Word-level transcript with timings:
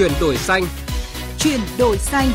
Chuyển 0.00 0.12
đổi 0.20 0.36
xanh. 0.36 0.62
Chuyển 1.38 1.60
đổi 1.78 1.96
xanh. 1.96 2.26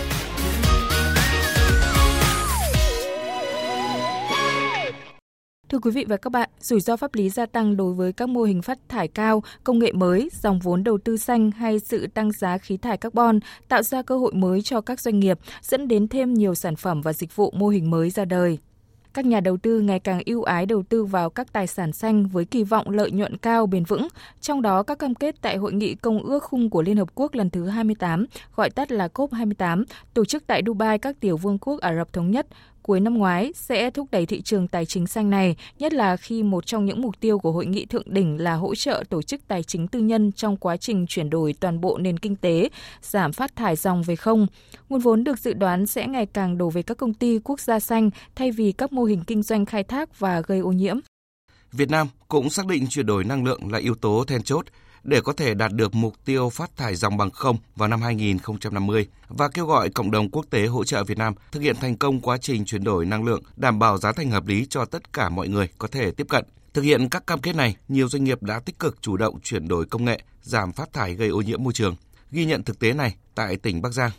Thưa 5.69 5.79
quý 5.79 5.91
vị 5.91 6.05
và 6.07 6.17
các 6.17 6.29
bạn, 6.29 6.49
rủi 6.59 6.79
ro 6.79 6.97
pháp 6.97 7.15
lý 7.15 7.29
gia 7.29 7.45
tăng 7.45 7.77
đối 7.77 7.93
với 7.93 8.13
các 8.13 8.29
mô 8.29 8.43
hình 8.43 8.61
phát 8.61 8.79
thải 8.89 9.07
cao, 9.07 9.43
công 9.63 9.79
nghệ 9.79 9.91
mới, 9.91 10.29
dòng 10.41 10.59
vốn 10.59 10.83
đầu 10.83 10.97
tư 10.97 11.17
xanh 11.17 11.51
hay 11.51 11.79
sự 11.79 12.07
tăng 12.07 12.31
giá 12.31 12.57
khí 12.57 12.77
thải 12.77 12.97
carbon 12.97 13.39
tạo 13.67 13.83
ra 13.83 14.01
cơ 14.01 14.17
hội 14.17 14.33
mới 14.33 14.61
cho 14.61 14.81
các 14.81 14.99
doanh 14.99 15.19
nghiệp, 15.19 15.39
dẫn 15.61 15.87
đến 15.87 16.07
thêm 16.07 16.33
nhiều 16.33 16.55
sản 16.55 16.75
phẩm 16.75 17.01
và 17.01 17.13
dịch 17.13 17.35
vụ 17.35 17.51
mô 17.51 17.67
hình 17.67 17.91
mới 17.91 18.09
ra 18.09 18.25
đời. 18.25 18.57
Các 19.15 19.25
nhà 19.25 19.39
đầu 19.39 19.57
tư 19.57 19.79
ngày 19.79 19.99
càng 19.99 20.21
ưu 20.25 20.43
ái 20.43 20.65
đầu 20.65 20.83
tư 20.83 21.05
vào 21.05 21.29
các 21.29 21.53
tài 21.53 21.67
sản 21.67 21.93
xanh 21.93 22.27
với 22.27 22.45
kỳ 22.45 22.63
vọng 22.63 22.89
lợi 22.89 23.11
nhuận 23.11 23.37
cao 23.37 23.67
bền 23.67 23.83
vững, 23.83 24.07
trong 24.41 24.61
đó 24.61 24.83
các 24.83 24.99
cam 24.99 25.15
kết 25.15 25.35
tại 25.41 25.57
Hội 25.57 25.73
nghị 25.73 25.95
Công 25.95 26.23
ước 26.23 26.43
Khung 26.43 26.69
của 26.69 26.81
Liên 26.81 26.97
Hợp 26.97 27.09
Quốc 27.15 27.35
lần 27.35 27.49
thứ 27.49 27.67
28, 27.67 28.25
gọi 28.55 28.69
tắt 28.69 28.91
là 28.91 29.07
COP28, 29.13 29.83
tổ 30.13 30.25
chức 30.25 30.47
tại 30.47 30.61
Dubai 30.65 30.97
các 30.97 31.19
tiểu 31.19 31.37
vương 31.37 31.57
quốc 31.57 31.81
Ả 31.81 31.95
Rập 31.95 32.13
Thống 32.13 32.31
Nhất, 32.31 32.47
cuối 32.85 32.99
năm 32.99 33.17
ngoái 33.17 33.51
sẽ 33.55 33.89
thúc 33.89 34.07
đẩy 34.11 34.25
thị 34.25 34.41
trường 34.41 34.67
tài 34.67 34.85
chính 34.85 35.07
xanh 35.07 35.29
này, 35.29 35.55
nhất 35.79 35.93
là 35.93 36.17
khi 36.17 36.43
một 36.43 36.65
trong 36.65 36.85
những 36.85 37.01
mục 37.01 37.19
tiêu 37.19 37.39
của 37.39 37.51
hội 37.51 37.65
nghị 37.65 37.85
thượng 37.85 38.13
đỉnh 38.13 38.41
là 38.41 38.53
hỗ 38.53 38.75
trợ 38.75 39.03
tổ 39.09 39.21
chức 39.21 39.47
tài 39.47 39.63
chính 39.63 39.87
tư 39.87 39.99
nhân 39.99 40.31
trong 40.31 40.57
quá 40.57 40.77
trình 40.77 41.05
chuyển 41.07 41.29
đổi 41.29 41.55
toàn 41.59 41.81
bộ 41.81 41.97
nền 41.97 42.19
kinh 42.19 42.35
tế, 42.35 42.69
giảm 43.01 43.33
phát 43.33 43.55
thải 43.55 43.75
dòng 43.75 44.03
về 44.03 44.15
không. 44.15 44.47
Nguồn 44.89 44.99
vốn 44.99 45.23
được 45.23 45.39
dự 45.39 45.53
đoán 45.53 45.85
sẽ 45.85 46.07
ngày 46.07 46.25
càng 46.25 46.57
đổ 46.57 46.69
về 46.69 46.81
các 46.81 46.97
công 46.97 47.13
ty 47.13 47.39
quốc 47.43 47.59
gia 47.59 47.79
xanh 47.79 48.09
thay 48.35 48.51
vì 48.51 48.71
các 48.71 48.93
mô 48.93 49.03
hình 49.03 49.23
kinh 49.27 49.43
doanh 49.43 49.65
khai 49.65 49.83
thác 49.83 50.19
và 50.19 50.41
gây 50.41 50.59
ô 50.59 50.71
nhiễm. 50.71 50.99
Việt 51.71 51.89
Nam 51.89 52.07
cũng 52.27 52.49
xác 52.49 52.65
định 52.67 52.85
chuyển 52.89 53.05
đổi 53.05 53.23
năng 53.23 53.43
lượng 53.43 53.71
là 53.71 53.79
yếu 53.79 53.95
tố 53.95 54.23
then 54.27 54.43
chốt 54.43 54.65
để 55.05 55.21
có 55.21 55.33
thể 55.33 55.53
đạt 55.53 55.71
được 55.71 55.95
mục 55.95 56.15
tiêu 56.25 56.49
phát 56.49 56.77
thải 56.77 56.95
dòng 56.95 57.17
bằng 57.17 57.31
không 57.31 57.57
vào 57.75 57.89
năm 57.89 58.01
2050 58.01 59.07
và 59.27 59.47
kêu 59.47 59.65
gọi 59.65 59.89
cộng 59.89 60.11
đồng 60.11 60.29
quốc 60.29 60.45
tế 60.49 60.65
hỗ 60.65 60.83
trợ 60.83 61.03
Việt 61.03 61.17
Nam 61.17 61.33
thực 61.51 61.59
hiện 61.59 61.75
thành 61.81 61.97
công 61.97 62.21
quá 62.21 62.37
trình 62.37 62.65
chuyển 62.65 62.83
đổi 62.83 63.05
năng 63.05 63.23
lượng, 63.23 63.41
đảm 63.55 63.79
bảo 63.79 63.97
giá 63.97 64.11
thành 64.11 64.31
hợp 64.31 64.47
lý 64.47 64.65
cho 64.69 64.85
tất 64.85 65.13
cả 65.13 65.29
mọi 65.29 65.47
người 65.47 65.69
có 65.77 65.87
thể 65.87 66.11
tiếp 66.11 66.27
cận. 66.29 66.45
Thực 66.73 66.81
hiện 66.81 67.09
các 67.09 67.27
cam 67.27 67.41
kết 67.41 67.55
này, 67.55 67.75
nhiều 67.87 68.07
doanh 68.07 68.23
nghiệp 68.23 68.43
đã 68.43 68.59
tích 68.59 68.79
cực 68.79 69.01
chủ 69.01 69.17
động 69.17 69.39
chuyển 69.43 69.67
đổi 69.67 69.85
công 69.85 70.05
nghệ, 70.05 70.21
giảm 70.41 70.71
phát 70.71 70.93
thải 70.93 71.15
gây 71.15 71.29
ô 71.29 71.41
nhiễm 71.41 71.63
môi 71.63 71.73
trường. 71.73 71.95
Ghi 72.31 72.45
nhận 72.45 72.63
thực 72.63 72.79
tế 72.79 72.93
này 72.93 73.15
tại 73.35 73.57
tỉnh 73.57 73.81
Bắc 73.81 73.93
Giang. 73.93 74.11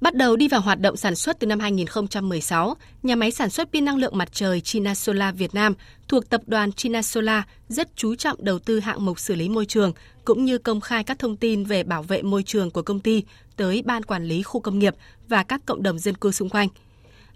Bắt 0.00 0.14
đầu 0.14 0.36
đi 0.36 0.48
vào 0.48 0.60
hoạt 0.60 0.80
động 0.80 0.96
sản 0.96 1.16
xuất 1.16 1.40
từ 1.40 1.46
năm 1.46 1.60
2016, 1.60 2.76
nhà 3.02 3.16
máy 3.16 3.30
sản 3.30 3.50
xuất 3.50 3.72
pin 3.72 3.84
năng 3.84 3.96
lượng 3.96 4.18
mặt 4.18 4.28
trời 4.32 4.60
China 4.60 4.94
Solar 4.94 5.36
Việt 5.36 5.54
Nam 5.54 5.74
thuộc 6.08 6.30
tập 6.30 6.40
đoàn 6.46 6.72
China 6.72 7.02
Solar 7.02 7.42
rất 7.68 7.96
chú 7.96 8.14
trọng 8.14 8.44
đầu 8.44 8.58
tư 8.58 8.80
hạng 8.80 9.04
mục 9.04 9.20
xử 9.20 9.34
lý 9.34 9.48
môi 9.48 9.66
trường 9.66 9.92
cũng 10.24 10.44
như 10.44 10.58
công 10.58 10.80
khai 10.80 11.04
các 11.04 11.18
thông 11.18 11.36
tin 11.36 11.64
về 11.64 11.82
bảo 11.82 12.02
vệ 12.02 12.22
môi 12.22 12.42
trường 12.42 12.70
của 12.70 12.82
công 12.82 13.00
ty 13.00 13.24
tới 13.56 13.82
ban 13.86 14.02
quản 14.02 14.24
lý 14.24 14.42
khu 14.42 14.60
công 14.60 14.78
nghiệp 14.78 14.94
và 15.28 15.42
các 15.42 15.66
cộng 15.66 15.82
đồng 15.82 15.98
dân 15.98 16.14
cư 16.14 16.32
xung 16.32 16.48
quanh. 16.48 16.68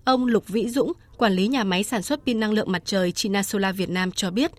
Ông 0.04 0.26
Lục 0.26 0.48
Vĩ 0.48 0.68
Dũng, 0.68 0.92
quản 1.18 1.32
lý 1.32 1.48
nhà 1.48 1.64
máy 1.64 1.82
sản 1.82 2.02
xuất 2.02 2.20
pin 2.26 2.40
năng 2.40 2.52
lượng 2.52 2.72
mặt 2.72 2.82
trời 2.84 3.12
China 3.12 3.42
Solar 3.42 3.76
Việt 3.76 3.90
Nam 3.90 4.12
cho 4.12 4.30
biết, 4.30 4.50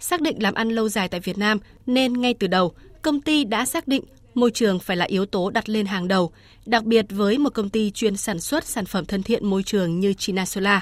xác 0.00 0.20
định 0.20 0.42
làm 0.42 0.54
ăn 0.54 0.70
lâu 0.70 0.88
dài 0.88 1.08
tại 1.08 1.20
Việt 1.20 1.38
Nam 1.38 1.58
nên 1.86 2.20
ngay 2.20 2.34
từ 2.34 2.46
đầu, 2.46 2.74
công 3.02 3.20
ty 3.20 3.44
đã 3.44 3.66
xác 3.66 3.88
định 3.88 4.04
môi 4.34 4.50
trường 4.50 4.78
phải 4.78 4.96
là 4.96 5.04
yếu 5.04 5.26
tố 5.26 5.50
đặt 5.50 5.68
lên 5.68 5.86
hàng 5.86 6.08
đầu, 6.08 6.32
đặc 6.66 6.84
biệt 6.84 7.06
với 7.10 7.38
một 7.38 7.54
công 7.54 7.68
ty 7.68 7.90
chuyên 7.90 8.16
sản 8.16 8.40
xuất 8.40 8.64
sản 8.64 8.86
phẩm 8.86 9.04
thân 9.04 9.22
thiện 9.22 9.46
môi 9.46 9.62
trường 9.62 10.00
như 10.00 10.12
China 10.12 10.44
Solar. 10.44 10.80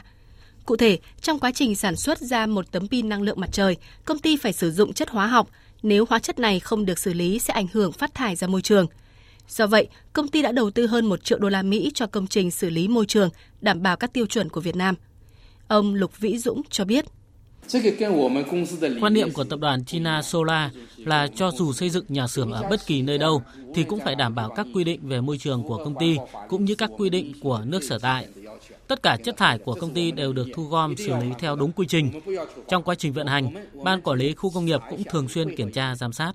Cụ 0.65 0.77
thể, 0.77 0.99
trong 1.21 1.39
quá 1.39 1.51
trình 1.55 1.77
sản 1.77 1.97
xuất 1.97 2.19
ra 2.19 2.47
một 2.47 2.73
tấm 2.73 2.89
pin 2.89 3.09
năng 3.09 3.23
lượng 3.23 3.41
mặt 3.41 3.51
trời, 3.53 3.77
công 4.05 4.19
ty 4.19 4.37
phải 4.37 4.53
sử 4.53 4.71
dụng 4.71 4.93
chất 4.93 5.09
hóa 5.11 5.27
học. 5.27 5.49
Nếu 5.83 6.05
hóa 6.09 6.19
chất 6.19 6.39
này 6.39 6.61
không 6.61 6.85
được 6.85 6.99
xử 6.99 7.13
lý 7.13 7.39
sẽ 7.39 7.55
ảnh 7.55 7.67
hưởng 7.73 7.93
phát 7.93 8.15
thải 8.15 8.37
ra 8.37 8.47
môi 8.47 8.63
trường. 8.63 8.87
Do 9.49 9.67
vậy, 9.67 9.89
công 10.13 10.29
ty 10.29 10.43
đã 10.43 10.53
đầu 10.53 10.71
tư 10.71 10.87
hơn 10.87 11.07
1 11.07 11.25
triệu 11.25 11.39
đô 11.39 11.49
la 11.49 11.63
Mỹ 11.63 11.91
cho 11.95 12.07
công 12.07 12.27
trình 12.27 12.51
xử 12.51 12.71
lý 12.71 12.89
môi 12.89 13.07
trường, 13.07 13.31
đảm 13.61 13.83
bảo 13.83 13.97
các 13.97 14.13
tiêu 14.13 14.27
chuẩn 14.27 14.49
của 14.49 14.61
Việt 14.61 14.77
Nam. 14.77 14.95
Ông 15.69 15.95
Lục 15.95 16.21
Vĩ 16.21 16.39
Dũng 16.39 16.63
cho 16.71 16.85
biết. 16.85 17.05
Quan 19.01 19.15
niệm 19.15 19.33
của 19.33 19.45
tập 19.45 19.61
đoàn 19.61 19.85
China 19.85 20.23
Solar 20.23 20.71
là 20.97 21.29
cho 21.35 21.51
dù 21.51 21.73
xây 21.73 21.91
dựng 21.91 22.05
nhà 22.09 22.27
xưởng 22.27 22.53
ở 22.53 22.63
bất 22.71 22.87
kỳ 22.87 23.03
nơi 23.03 23.19
đâu 23.19 23.43
thì 23.75 23.85
cũng 23.85 24.01
phải 24.05 24.15
đảm 24.15 24.35
bảo 24.35 24.51
các 24.57 24.67
quy 24.75 24.85
định 24.85 25.01
về 25.03 25.21
môi 25.21 25.39
trường 25.39 25.63
của 25.63 25.85
công 25.85 25.95
ty 26.01 26.17
cũng 26.49 26.65
như 26.65 26.75
các 26.75 26.91
quy 26.99 27.11
định 27.11 27.33
của 27.41 27.63
nước 27.65 27.85
sở 27.85 27.99
tại. 27.99 28.27
Tất 28.89 29.03
cả 29.03 29.17
chất 29.25 29.37
thải 29.37 29.59
của 29.59 29.75
công 29.75 29.95
ty 29.95 30.11
đều 30.11 30.33
được 30.33 30.49
thu 30.55 30.65
gom 30.65 30.97
xử 30.97 31.17
lý 31.17 31.27
theo 31.39 31.57
đúng 31.57 31.73
quy 31.73 31.87
trình. 31.87 32.21
Trong 32.69 32.83
quá 32.83 32.95
trình 32.95 33.13
vận 33.13 33.27
hành, 33.27 33.69
ban 33.85 34.01
quản 34.01 34.19
lý 34.19 34.35
khu 34.35 34.51
công 34.51 34.65
nghiệp 34.65 34.81
cũng 34.91 35.03
thường 35.05 35.29
xuyên 35.29 35.57
kiểm 35.57 35.73
tra 35.73 35.95
giám 35.95 36.13
sát. 36.13 36.33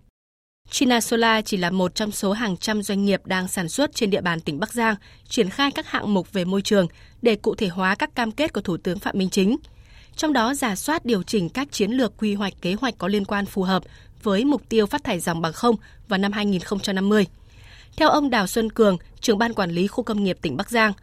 China 0.69 1.01
Solar 1.01 1.45
chỉ 1.45 1.57
là 1.57 1.69
một 1.69 1.95
trong 1.95 2.11
số 2.11 2.31
hàng 2.31 2.57
trăm 2.57 2.81
doanh 2.81 3.05
nghiệp 3.05 3.21
đang 3.25 3.47
sản 3.47 3.69
xuất 3.69 3.95
trên 3.95 4.09
địa 4.09 4.21
bàn 4.21 4.39
tỉnh 4.39 4.59
Bắc 4.59 4.73
Giang, 4.73 4.95
triển 5.29 5.49
khai 5.49 5.71
các 5.71 5.87
hạng 5.87 6.13
mục 6.13 6.33
về 6.33 6.45
môi 6.45 6.61
trường 6.61 6.87
để 7.21 7.35
cụ 7.35 7.55
thể 7.55 7.67
hóa 7.67 7.95
các 7.95 8.15
cam 8.15 8.31
kết 8.31 8.53
của 8.53 8.61
Thủ 8.61 8.77
tướng 8.77 8.99
Phạm 8.99 9.17
Minh 9.17 9.29
Chính– 9.29 9.57
trong 10.15 10.33
đó 10.33 10.53
giả 10.53 10.75
soát 10.75 11.05
điều 11.05 11.23
chỉnh 11.23 11.49
các 11.49 11.71
chiến 11.71 11.91
lược 11.91 12.17
quy 12.17 12.33
hoạch 12.33 12.53
kế 12.61 12.73
hoạch 12.73 12.97
có 12.97 13.07
liên 13.07 13.25
quan 13.25 13.45
phù 13.45 13.63
hợp 13.63 13.83
với 14.23 14.45
mục 14.45 14.69
tiêu 14.69 14.85
phát 14.85 15.03
thải 15.03 15.19
dòng 15.19 15.41
bằng 15.41 15.53
không 15.53 15.75
vào 16.07 16.17
năm 16.17 16.31
2050. 16.31 17.25
Theo 17.97 18.09
ông 18.09 18.29
Đào 18.29 18.47
Xuân 18.47 18.69
Cường, 18.69 18.97
trưởng 19.19 19.37
ban 19.37 19.53
quản 19.53 19.71
lý 19.71 19.87
khu 19.87 20.03
công 20.03 20.23
nghiệp 20.23 20.37
tỉnh 20.41 20.57
Bắc 20.57 20.69
Giang, 20.69 20.93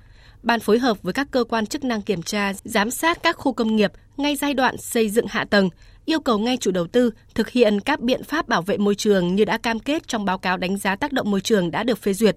ban 0.43 0.61
phối 0.61 0.79
hợp 0.79 1.03
với 1.03 1.13
các 1.13 1.29
cơ 1.31 1.45
quan 1.45 1.67
chức 1.67 1.85
năng 1.85 2.03
kiểm 2.03 2.23
tra, 2.23 2.53
giám 2.65 2.91
sát 2.91 3.23
các 3.23 3.37
khu 3.37 3.53
công 3.53 3.77
nghiệp 3.77 3.93
ngay 4.17 4.37
giai 4.37 4.55
đoạn 4.55 4.77
xây 4.77 5.09
dựng 5.09 5.27
hạ 5.29 5.45
tầng, 5.45 5.69
yêu 6.05 6.21
cầu 6.21 6.39
ngay 6.39 6.57
chủ 6.57 6.71
đầu 6.71 6.87
tư 6.87 7.11
thực 7.35 7.51
hiện 7.51 7.81
các 7.81 8.01
biện 8.01 8.25
pháp 8.25 8.49
bảo 8.49 8.63
vệ 8.63 8.77
môi 8.77 8.95
trường 8.95 9.35
như 9.37 9.45
đã 9.45 9.59
cam 9.59 9.79
kết 9.79 10.09
trong 10.09 10.25
báo 10.25 10.39
cáo 10.39 10.57
đánh 10.57 10.77
giá 10.77 10.97
tác 10.97 11.13
động 11.13 11.31
môi 11.31 11.41
trường 11.41 11.71
đã 11.71 11.83
được 11.83 11.99
phê 11.99 12.13
duyệt, 12.13 12.37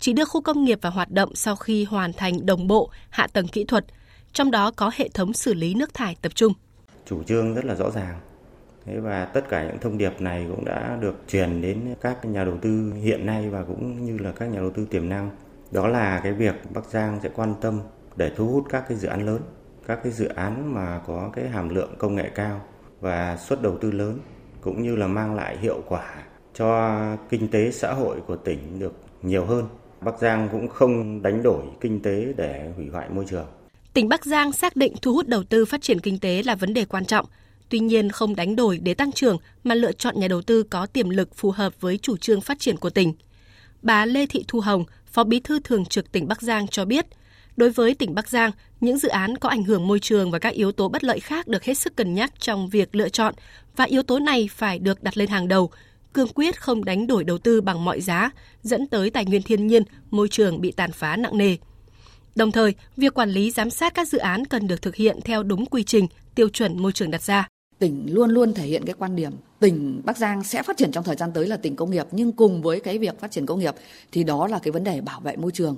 chỉ 0.00 0.12
đưa 0.12 0.24
khu 0.24 0.40
công 0.40 0.64
nghiệp 0.64 0.78
vào 0.82 0.92
hoạt 0.92 1.10
động 1.10 1.34
sau 1.34 1.56
khi 1.56 1.84
hoàn 1.84 2.12
thành 2.12 2.46
đồng 2.46 2.66
bộ 2.66 2.90
hạ 3.10 3.26
tầng 3.26 3.48
kỹ 3.48 3.64
thuật, 3.64 3.84
trong 4.36 4.50
đó 4.50 4.70
có 4.76 4.90
hệ 4.94 5.08
thống 5.14 5.32
xử 5.32 5.54
lý 5.54 5.74
nước 5.74 5.94
thải 5.94 6.16
tập 6.22 6.32
trung. 6.34 6.52
Chủ 7.06 7.22
trương 7.22 7.54
rất 7.54 7.64
là 7.64 7.74
rõ 7.74 7.90
ràng. 7.90 8.20
Thế 8.84 8.98
và 9.00 9.24
tất 9.24 9.48
cả 9.48 9.64
những 9.64 9.78
thông 9.78 9.98
điệp 9.98 10.20
này 10.20 10.46
cũng 10.48 10.64
đã 10.64 10.98
được 11.00 11.14
truyền 11.28 11.62
đến 11.62 11.94
các 12.00 12.24
nhà 12.24 12.44
đầu 12.44 12.58
tư 12.62 12.92
hiện 13.02 13.26
nay 13.26 13.50
và 13.50 13.64
cũng 13.64 14.04
như 14.04 14.18
là 14.18 14.32
các 14.32 14.46
nhà 14.46 14.60
đầu 14.60 14.70
tư 14.70 14.86
tiềm 14.90 15.08
năng. 15.08 15.30
Đó 15.70 15.88
là 15.88 16.20
cái 16.22 16.32
việc 16.32 16.54
Bắc 16.74 16.84
Giang 16.84 17.20
sẽ 17.22 17.28
quan 17.34 17.54
tâm 17.60 17.80
để 18.16 18.32
thu 18.36 18.46
hút 18.48 18.64
các 18.70 18.84
cái 18.88 18.98
dự 18.98 19.08
án 19.08 19.26
lớn, 19.26 19.40
các 19.86 20.00
cái 20.02 20.12
dự 20.12 20.28
án 20.28 20.74
mà 20.74 21.00
có 21.06 21.30
cái 21.32 21.48
hàm 21.48 21.68
lượng 21.68 21.94
công 21.98 22.14
nghệ 22.14 22.30
cao 22.34 22.60
và 23.00 23.36
suất 23.36 23.62
đầu 23.62 23.78
tư 23.78 23.90
lớn 23.90 24.18
cũng 24.60 24.82
như 24.82 24.96
là 24.96 25.06
mang 25.06 25.34
lại 25.34 25.58
hiệu 25.58 25.82
quả 25.88 26.14
cho 26.54 27.00
kinh 27.28 27.48
tế 27.48 27.70
xã 27.70 27.92
hội 27.92 28.20
của 28.26 28.36
tỉnh 28.36 28.78
được 28.78 28.92
nhiều 29.22 29.44
hơn. 29.44 29.68
Bắc 30.00 30.18
Giang 30.18 30.48
cũng 30.52 30.68
không 30.68 31.22
đánh 31.22 31.42
đổi 31.42 31.62
kinh 31.80 32.02
tế 32.02 32.32
để 32.36 32.72
hủy 32.76 32.88
hoại 32.88 33.08
môi 33.08 33.24
trường. 33.28 33.46
Tỉnh 33.96 34.08
Bắc 34.08 34.24
Giang 34.24 34.52
xác 34.52 34.76
định 34.76 34.94
thu 35.02 35.14
hút 35.14 35.28
đầu 35.28 35.44
tư 35.44 35.64
phát 35.64 35.82
triển 35.82 36.00
kinh 36.00 36.18
tế 36.18 36.42
là 36.42 36.54
vấn 36.54 36.74
đề 36.74 36.84
quan 36.84 37.04
trọng. 37.04 37.26
Tuy 37.68 37.78
nhiên 37.78 38.10
không 38.10 38.36
đánh 38.36 38.56
đổi 38.56 38.78
để 38.78 38.94
tăng 38.94 39.12
trưởng 39.12 39.38
mà 39.64 39.74
lựa 39.74 39.92
chọn 39.92 40.20
nhà 40.20 40.28
đầu 40.28 40.42
tư 40.42 40.62
có 40.62 40.86
tiềm 40.86 41.10
lực 41.10 41.34
phù 41.34 41.50
hợp 41.50 41.80
với 41.80 41.98
chủ 41.98 42.16
trương 42.16 42.40
phát 42.40 42.58
triển 42.58 42.76
của 42.76 42.90
tỉnh. 42.90 43.14
Bà 43.82 44.06
Lê 44.06 44.26
Thị 44.26 44.44
Thu 44.48 44.60
Hồng, 44.60 44.84
Phó 45.06 45.24
Bí 45.24 45.40
thư 45.40 45.60
Thường 45.60 45.84
trực 45.84 46.12
tỉnh 46.12 46.28
Bắc 46.28 46.42
Giang 46.42 46.68
cho 46.68 46.84
biết, 46.84 47.06
đối 47.56 47.70
với 47.70 47.94
tỉnh 47.94 48.14
Bắc 48.14 48.28
Giang, 48.28 48.50
những 48.80 48.98
dự 48.98 49.08
án 49.08 49.38
có 49.38 49.48
ảnh 49.48 49.64
hưởng 49.64 49.86
môi 49.86 50.00
trường 50.00 50.30
và 50.30 50.38
các 50.38 50.54
yếu 50.54 50.72
tố 50.72 50.88
bất 50.88 51.04
lợi 51.04 51.20
khác 51.20 51.48
được 51.48 51.64
hết 51.64 51.74
sức 51.74 51.96
cân 51.96 52.14
nhắc 52.14 52.40
trong 52.40 52.68
việc 52.68 52.94
lựa 52.94 53.08
chọn 53.08 53.34
và 53.76 53.84
yếu 53.84 54.02
tố 54.02 54.18
này 54.18 54.48
phải 54.52 54.78
được 54.78 55.02
đặt 55.02 55.16
lên 55.16 55.28
hàng 55.28 55.48
đầu, 55.48 55.70
cương 56.12 56.28
quyết 56.34 56.60
không 56.60 56.84
đánh 56.84 57.06
đổi 57.06 57.24
đầu 57.24 57.38
tư 57.38 57.60
bằng 57.60 57.84
mọi 57.84 58.00
giá, 58.00 58.30
dẫn 58.62 58.86
tới 58.86 59.10
tài 59.10 59.24
nguyên 59.24 59.42
thiên 59.42 59.66
nhiên, 59.66 59.82
môi 60.10 60.28
trường 60.28 60.60
bị 60.60 60.72
tàn 60.72 60.92
phá 60.92 61.16
nặng 61.16 61.38
nề. 61.38 61.56
Đồng 62.36 62.52
thời, 62.52 62.74
việc 62.96 63.14
quản 63.14 63.30
lý 63.30 63.50
giám 63.50 63.70
sát 63.70 63.94
các 63.94 64.08
dự 64.08 64.18
án 64.18 64.44
cần 64.44 64.66
được 64.66 64.82
thực 64.82 64.94
hiện 64.94 65.18
theo 65.24 65.42
đúng 65.42 65.66
quy 65.66 65.84
trình, 65.84 66.06
tiêu 66.34 66.48
chuẩn 66.48 66.82
môi 66.82 66.92
trường 66.92 67.10
đặt 67.10 67.22
ra. 67.22 67.48
Tỉnh 67.78 68.06
luôn 68.14 68.30
luôn 68.30 68.54
thể 68.54 68.66
hiện 68.66 68.84
cái 68.84 68.94
quan 68.98 69.16
điểm 69.16 69.32
tỉnh 69.60 70.02
Bắc 70.04 70.16
Giang 70.16 70.44
sẽ 70.44 70.62
phát 70.62 70.76
triển 70.76 70.92
trong 70.92 71.04
thời 71.04 71.16
gian 71.16 71.32
tới 71.32 71.46
là 71.46 71.56
tỉnh 71.56 71.76
công 71.76 71.90
nghiệp 71.90 72.06
nhưng 72.10 72.32
cùng 72.32 72.62
với 72.62 72.80
cái 72.80 72.98
việc 72.98 73.20
phát 73.20 73.30
triển 73.30 73.46
công 73.46 73.58
nghiệp 73.58 73.74
thì 74.12 74.24
đó 74.24 74.46
là 74.46 74.58
cái 74.58 74.72
vấn 74.72 74.84
đề 74.84 75.00
bảo 75.00 75.20
vệ 75.20 75.36
môi 75.36 75.52
trường 75.52 75.76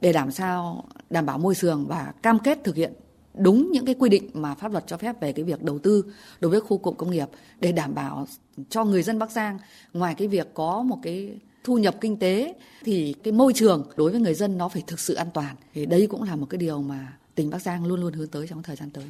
để 0.00 0.12
làm 0.12 0.30
sao 0.30 0.84
đảm 1.10 1.26
bảo 1.26 1.38
môi 1.38 1.54
trường 1.54 1.86
và 1.86 2.12
cam 2.22 2.38
kết 2.38 2.58
thực 2.64 2.76
hiện 2.76 2.92
đúng 3.34 3.70
những 3.72 3.84
cái 3.84 3.94
quy 3.98 4.08
định 4.08 4.30
mà 4.34 4.54
pháp 4.54 4.72
luật 4.72 4.84
cho 4.86 4.96
phép 4.96 5.20
về 5.20 5.32
cái 5.32 5.44
việc 5.44 5.62
đầu 5.62 5.78
tư 5.78 6.04
đối 6.40 6.50
với 6.50 6.60
khu 6.60 6.78
cụm 6.78 6.94
công 6.94 7.10
nghiệp 7.10 7.28
để 7.60 7.72
đảm 7.72 7.94
bảo 7.94 8.26
cho 8.70 8.84
người 8.84 9.02
dân 9.02 9.18
Bắc 9.18 9.30
Giang 9.30 9.58
ngoài 9.92 10.14
cái 10.14 10.28
việc 10.28 10.48
có 10.54 10.82
một 10.82 10.98
cái 11.02 11.38
thu 11.64 11.78
nhập 11.78 11.94
kinh 12.00 12.18
tế 12.18 12.54
thì 12.84 13.14
cái 13.24 13.32
môi 13.32 13.52
trường 13.52 13.90
đối 13.96 14.10
với 14.10 14.20
người 14.20 14.34
dân 14.34 14.58
nó 14.58 14.68
phải 14.68 14.82
thực 14.86 15.00
sự 15.00 15.14
an 15.14 15.28
toàn. 15.34 15.56
Thì 15.74 15.86
đây 15.86 16.06
cũng 16.10 16.22
là 16.22 16.36
một 16.36 16.46
cái 16.50 16.58
điều 16.58 16.82
mà 16.82 17.12
tỉnh 17.34 17.50
Bắc 17.50 17.62
Giang 17.62 17.86
luôn 17.86 18.00
luôn 18.00 18.12
hướng 18.12 18.28
tới 18.28 18.46
trong 18.48 18.62
thời 18.62 18.76
gian 18.76 18.90
tới. 18.90 19.04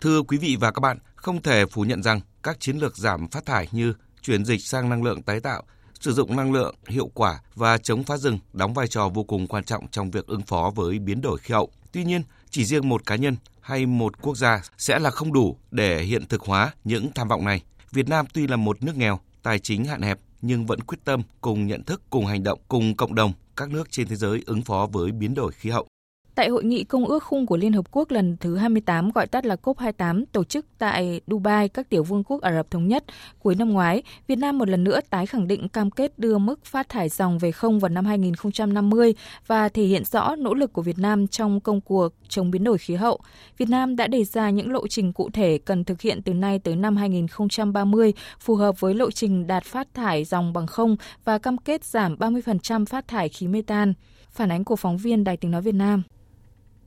Thưa 0.00 0.22
quý 0.22 0.38
vị 0.38 0.56
và 0.60 0.70
các 0.70 0.80
bạn, 0.80 0.98
không 1.16 1.42
thể 1.42 1.66
phủ 1.66 1.82
nhận 1.82 2.02
rằng 2.02 2.20
các 2.42 2.60
chiến 2.60 2.76
lược 2.76 2.96
giảm 2.96 3.28
phát 3.28 3.46
thải 3.46 3.68
như 3.72 3.94
chuyển 4.22 4.44
dịch 4.44 4.62
sang 4.62 4.88
năng 4.88 5.02
lượng 5.02 5.22
tái 5.22 5.40
tạo, 5.40 5.62
sử 6.00 6.12
dụng 6.12 6.36
năng 6.36 6.52
lượng 6.52 6.74
hiệu 6.88 7.10
quả 7.14 7.40
và 7.54 7.78
chống 7.78 8.04
phá 8.04 8.16
rừng 8.16 8.38
đóng 8.52 8.74
vai 8.74 8.88
trò 8.88 9.08
vô 9.08 9.24
cùng 9.24 9.46
quan 9.46 9.64
trọng 9.64 9.88
trong 9.88 10.10
việc 10.10 10.26
ứng 10.26 10.42
phó 10.42 10.72
với 10.74 10.98
biến 10.98 11.20
đổi 11.20 11.38
khí 11.38 11.54
hậu. 11.54 11.70
Tuy 11.92 12.04
nhiên, 12.04 12.22
chỉ 12.50 12.64
riêng 12.64 12.88
một 12.88 13.06
cá 13.06 13.16
nhân 13.16 13.36
hay 13.60 13.86
một 13.86 14.22
quốc 14.22 14.36
gia 14.36 14.62
sẽ 14.78 14.98
là 14.98 15.10
không 15.10 15.32
đủ 15.32 15.56
để 15.70 16.02
hiện 16.02 16.26
thực 16.26 16.42
hóa 16.42 16.72
những 16.84 17.10
tham 17.14 17.28
vọng 17.28 17.44
này. 17.44 17.62
Việt 17.92 18.08
Nam 18.08 18.26
tuy 18.34 18.46
là 18.46 18.56
một 18.56 18.82
nước 18.82 18.96
nghèo, 18.96 19.20
tài 19.42 19.58
chính 19.58 19.84
hạn 19.84 20.02
hẹp 20.02 20.18
nhưng 20.46 20.66
vẫn 20.66 20.80
quyết 20.80 20.98
tâm 21.04 21.22
cùng 21.40 21.66
nhận 21.66 21.82
thức, 21.84 22.02
cùng 22.10 22.26
hành 22.26 22.42
động, 22.42 22.58
cùng 22.68 22.96
cộng 22.96 23.14
đồng 23.14 23.32
các 23.56 23.70
nước 23.70 23.90
trên 23.90 24.08
thế 24.08 24.16
giới 24.16 24.42
ứng 24.46 24.62
phó 24.62 24.88
với 24.92 25.12
biến 25.12 25.34
đổi 25.34 25.52
khí 25.52 25.70
hậu. 25.70 25.86
Tại 26.34 26.48
hội 26.48 26.64
nghị 26.64 26.84
công 26.84 27.06
ước 27.06 27.24
khung 27.24 27.46
của 27.46 27.56
Liên 27.56 27.72
Hợp 27.72 27.84
Quốc 27.90 28.10
lần 28.10 28.36
thứ 28.40 28.56
28 28.56 29.10
gọi 29.10 29.26
tắt 29.26 29.46
là 29.46 29.56
COP28 29.62 30.24
tổ 30.32 30.44
chức 30.44 30.66
tại 30.78 31.20
Dubai, 31.26 31.68
các 31.68 31.88
tiểu 31.88 32.02
vương 32.02 32.24
quốc 32.24 32.42
Ả 32.42 32.52
Rập 32.52 32.70
Thống 32.70 32.88
Nhất 32.88 33.04
cuối 33.38 33.54
năm 33.54 33.68
ngoái, 33.72 34.02
Việt 34.26 34.38
Nam 34.38 34.58
một 34.58 34.68
lần 34.68 34.84
nữa 34.84 35.00
tái 35.10 35.26
khẳng 35.26 35.46
định 35.46 35.68
cam 35.68 35.90
kết 35.90 36.18
đưa 36.18 36.38
mức 36.38 36.64
phát 36.64 36.88
thải 36.88 37.08
dòng 37.08 37.38
về 37.38 37.52
không 37.52 37.80
vào 37.80 37.88
năm 37.88 38.04
2050 38.04 39.14
và 39.46 39.68
thể 39.68 39.82
hiện 39.82 40.04
rõ 40.04 40.36
nỗ 40.36 40.54
lực 40.54 40.72
của 40.72 40.82
Việt 40.82 40.98
Nam 40.98 41.26
trong 41.26 41.60
công 41.60 41.80
cuộc 41.80 42.08
chống 42.28 42.50
biến 42.50 42.64
đổi 42.64 42.78
khí 42.78 42.94
hậu. 42.94 43.20
Việt 43.58 43.68
Nam 43.68 43.96
đã 43.96 44.06
đề 44.06 44.24
ra 44.24 44.50
những 44.50 44.72
lộ 44.72 44.88
trình 44.88 45.12
cụ 45.12 45.30
thể 45.32 45.58
cần 45.64 45.84
thực 45.84 46.00
hiện 46.00 46.22
từ 46.22 46.34
nay 46.34 46.58
tới 46.58 46.76
năm 46.76 46.96
2030 46.96 48.12
phù 48.40 48.54
hợp 48.54 48.80
với 48.80 48.94
lộ 48.94 49.10
trình 49.10 49.46
đạt 49.46 49.64
phát 49.64 49.94
thải 49.94 50.24
dòng 50.24 50.52
bằng 50.52 50.66
không 50.66 50.96
và 51.24 51.38
cam 51.38 51.58
kết 51.58 51.84
giảm 51.84 52.16
30% 52.16 52.84
phát 52.84 53.08
thải 53.08 53.28
khí 53.28 53.48
metan. 53.48 53.94
Phản 54.30 54.52
ánh 54.52 54.64
của 54.64 54.76
phóng 54.76 54.96
viên 54.96 55.24
Đài 55.24 55.36
Tiếng 55.36 55.50
Nói 55.50 55.62
Việt 55.62 55.74
Nam. 55.74 56.02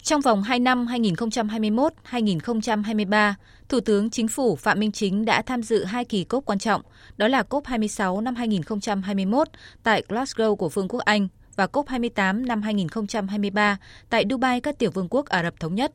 Trong 0.03 0.21
vòng 0.21 0.43
2 0.43 0.59
năm 0.59 0.85
2021-2023, 0.85 3.33
Thủ 3.69 3.79
tướng 3.79 4.09
Chính 4.09 4.27
phủ 4.27 4.55
Phạm 4.55 4.79
Minh 4.79 4.91
Chính 4.91 5.25
đã 5.25 5.41
tham 5.41 5.63
dự 5.63 5.83
hai 5.83 6.05
kỳ 6.05 6.23
COP 6.23 6.45
quan 6.45 6.59
trọng, 6.59 6.81
đó 7.17 7.27
là 7.27 7.43
COP 7.43 7.65
26 7.65 8.21
năm 8.21 8.35
2021 8.35 9.47
tại 9.83 10.03
Glasgow 10.07 10.55
của 10.55 10.69
Vương 10.69 10.87
quốc 10.87 10.99
Anh 10.99 11.27
và 11.55 11.67
COP 11.67 11.87
28 11.87 12.45
năm 12.45 12.61
2023 12.61 13.77
tại 14.09 14.25
Dubai 14.29 14.61
các 14.61 14.79
tiểu 14.79 14.91
vương 14.91 15.07
quốc 15.09 15.25
Ả 15.25 15.43
Rập 15.43 15.59
Thống 15.59 15.75
Nhất. 15.75 15.91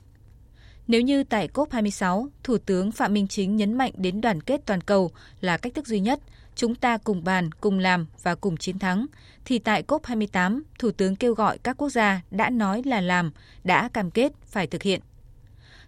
Nếu 0.86 1.00
như 1.00 1.24
tại 1.24 1.48
COP26, 1.54 2.28
Thủ 2.42 2.58
tướng 2.58 2.92
Phạm 2.92 3.12
Minh 3.12 3.28
Chính 3.28 3.56
nhấn 3.56 3.78
mạnh 3.78 3.92
đến 3.96 4.20
đoàn 4.20 4.40
kết 4.40 4.60
toàn 4.66 4.80
cầu 4.80 5.10
là 5.40 5.56
cách 5.56 5.74
thức 5.74 5.86
duy 5.86 6.00
nhất, 6.00 6.20
chúng 6.54 6.74
ta 6.74 6.98
cùng 6.98 7.24
bàn, 7.24 7.52
cùng 7.52 7.78
làm 7.78 8.06
và 8.22 8.34
cùng 8.34 8.56
chiến 8.56 8.78
thắng, 8.78 9.06
thì 9.44 9.58
tại 9.58 9.82
COP28, 9.88 10.60
Thủ 10.78 10.90
tướng 10.90 11.16
kêu 11.16 11.34
gọi 11.34 11.58
các 11.58 11.76
quốc 11.76 11.88
gia 11.88 12.20
đã 12.30 12.50
nói 12.50 12.82
là 12.86 13.00
làm, 13.00 13.32
đã 13.64 13.88
cam 13.88 14.10
kết 14.10 14.32
phải 14.46 14.66
thực 14.66 14.82
hiện. 14.82 15.00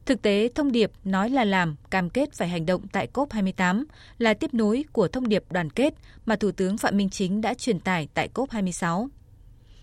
Thực 0.06 0.22
tế, 0.22 0.48
thông 0.54 0.72
điệp 0.72 0.92
nói 1.04 1.30
là 1.30 1.44
làm, 1.44 1.76
cam 1.90 2.10
kết 2.10 2.32
phải 2.32 2.48
hành 2.48 2.66
động 2.66 2.88
tại 2.92 3.08
COP28 3.12 3.84
là 4.18 4.34
tiếp 4.34 4.54
nối 4.54 4.84
của 4.92 5.08
thông 5.08 5.28
điệp 5.28 5.44
đoàn 5.50 5.70
kết 5.70 5.94
mà 6.26 6.36
Thủ 6.36 6.50
tướng 6.50 6.78
Phạm 6.78 6.96
Minh 6.96 7.10
Chính 7.10 7.40
đã 7.40 7.54
truyền 7.54 7.80
tải 7.80 8.08
tại 8.14 8.28
COP26. 8.34 9.08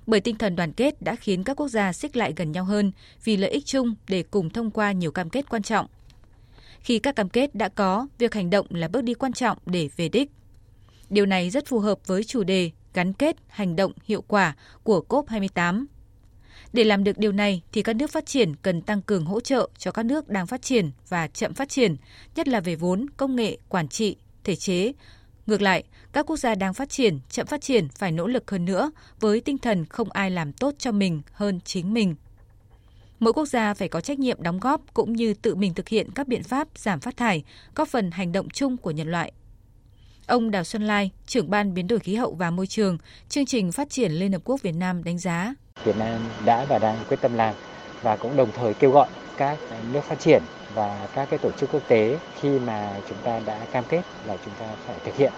Bởi 0.08 0.20
tinh 0.20 0.36
thần 0.36 0.56
đoàn 0.56 0.74
kết 0.74 1.02
đã 1.02 1.16
khiến 1.16 1.44
các 1.44 1.54
quốc 1.58 1.68
gia 1.68 1.94
xích 1.94 2.18
lại 2.18 2.34
gần 2.36 2.52
nhau 2.52 2.66
hơn 2.66 2.92
vì 3.24 3.38
lợi 3.38 3.50
ích 3.50 3.66
chung 3.66 3.96
để 4.08 4.24
cùng 4.24 4.50
thông 4.50 4.72
qua 4.72 4.92
nhiều 4.92 5.12
cam 5.12 5.30
kết 5.30 5.50
quan 5.50 5.64
trọng. 5.64 5.88
Khi 6.80 7.00
các 7.00 7.16
cam 7.16 7.30
kết 7.30 7.56
đã 7.56 7.70
có, 7.70 8.08
việc 8.18 8.34
hành 8.34 8.50
động 8.50 8.66
là 8.70 8.88
bước 8.88 9.02
đi 9.02 9.14
quan 9.14 9.34
trọng 9.34 9.58
để 9.66 9.90
về 9.98 10.10
đích. 10.10 10.32
Điều 11.12 11.26
này 11.26 11.50
rất 11.50 11.66
phù 11.68 11.80
hợp 11.80 12.08
với 12.08 12.24
chủ 12.24 12.44
đề 12.44 12.72
gắn 12.94 13.14
kết 13.14 13.36
hành 13.48 13.76
động 13.76 13.92
hiệu 14.04 14.24
quả 14.28 14.56
của 14.84 15.04
COP28. 15.10 15.86
Để 16.74 16.84
làm 16.84 17.04
được 17.04 17.18
điều 17.18 17.32
này 17.32 17.62
thì 17.72 17.82
các 17.82 17.96
nước 17.96 18.12
phát 18.12 18.26
triển 18.26 18.56
cần 18.56 18.82
tăng 18.82 19.02
cường 19.02 19.26
hỗ 19.26 19.40
trợ 19.40 19.70
cho 19.78 19.92
các 19.92 20.06
nước 20.06 20.30
đang 20.30 20.48
phát 20.48 20.62
triển 20.62 20.92
và 21.10 21.28
chậm 21.28 21.54
phát 21.54 21.70
triển, 21.70 21.96
nhất 22.36 22.48
là 22.48 22.60
về 22.60 22.76
vốn, 22.76 23.06
công 23.18 23.36
nghệ, 23.36 23.58
quản 23.70 23.88
trị, 23.88 24.16
thể 24.44 24.56
chế. 24.56 24.92
Ngược 25.46 25.62
lại, 25.62 25.84
các 26.14 26.26
quốc 26.26 26.38
gia 26.38 26.56
đang 26.56 26.74
phát 26.74 26.90
triển, 26.90 27.20
chậm 27.30 27.48
phát 27.48 27.62
triển 27.62 27.90
phải 27.90 28.12
nỗ 28.12 28.28
lực 28.28 28.52
hơn 28.52 28.66
nữa 28.66 28.92
với 29.20 29.42
tinh 29.42 29.58
thần 29.58 29.86
không 29.86 30.12
ai 30.12 30.32
làm 30.32 30.54
tốt 30.54 30.76
cho 30.78 30.92
mình 30.92 31.22
hơn 31.32 31.60
chính 31.66 31.94
mình. 31.94 32.16
Mỗi 33.20 33.34
quốc 33.34 33.46
gia 33.46 33.74
phải 33.74 33.88
có 33.88 34.02
trách 34.02 34.20
nhiệm 34.20 34.44
đóng 34.44 34.60
góp 34.60 34.94
cũng 34.94 35.14
như 35.14 35.34
tự 35.34 35.56
mình 35.56 35.74
thực 35.74 35.90
hiện 35.90 36.10
các 36.16 36.28
biện 36.28 36.44
pháp 36.44 36.68
giảm 36.76 37.00
phát 37.00 37.18
thải, 37.18 37.44
góp 37.76 37.88
phần 37.88 38.12
hành 38.12 38.32
động 38.32 38.50
chung 38.50 38.78
của 38.78 38.92
nhân 38.92 39.12
loại. 39.12 39.32
Ông 40.32 40.52
Đào 40.52 40.64
Xuân 40.64 40.84
Lai, 40.84 41.12
trưởng 41.26 41.50
ban 41.50 41.74
biến 41.74 41.88
đổi 41.88 42.00
khí 42.00 42.16
hậu 42.16 42.34
và 42.34 42.52
môi 42.52 42.68
trường, 42.68 42.98
chương 43.30 43.46
trình 43.46 43.72
phát 43.72 43.90
triển 43.90 44.12
Liên 44.12 44.32
Hợp 44.32 44.42
Quốc 44.46 44.62
Việt 44.62 44.76
Nam 44.76 45.04
đánh 45.04 45.18
giá. 45.18 45.54
Việt 45.84 45.98
Nam 45.98 46.20
đã 46.46 46.66
và 46.70 46.80
đang 46.80 46.98
quyết 47.08 47.22
tâm 47.22 47.34
làm 47.34 47.56
và 48.02 48.16
cũng 48.16 48.38
đồng 48.38 48.52
thời 48.52 48.74
kêu 48.74 48.92
gọi 48.92 49.08
các 49.38 49.58
nước 49.94 50.04
phát 50.04 50.20
triển 50.20 50.44
và 50.74 51.08
các 51.16 51.28
cái 51.30 51.40
tổ 51.40 51.52
chức 51.52 51.70
quốc 51.74 51.82
tế 51.88 52.20
khi 52.42 52.50
mà 52.50 53.02
chúng 53.10 53.18
ta 53.24 53.40
đã 53.46 53.60
cam 53.72 53.84
kết 53.90 54.02
là 54.28 54.38
chúng 54.46 54.54
ta 54.60 54.66
phải 54.88 54.96
thực 55.06 55.16
hiện 55.16 55.34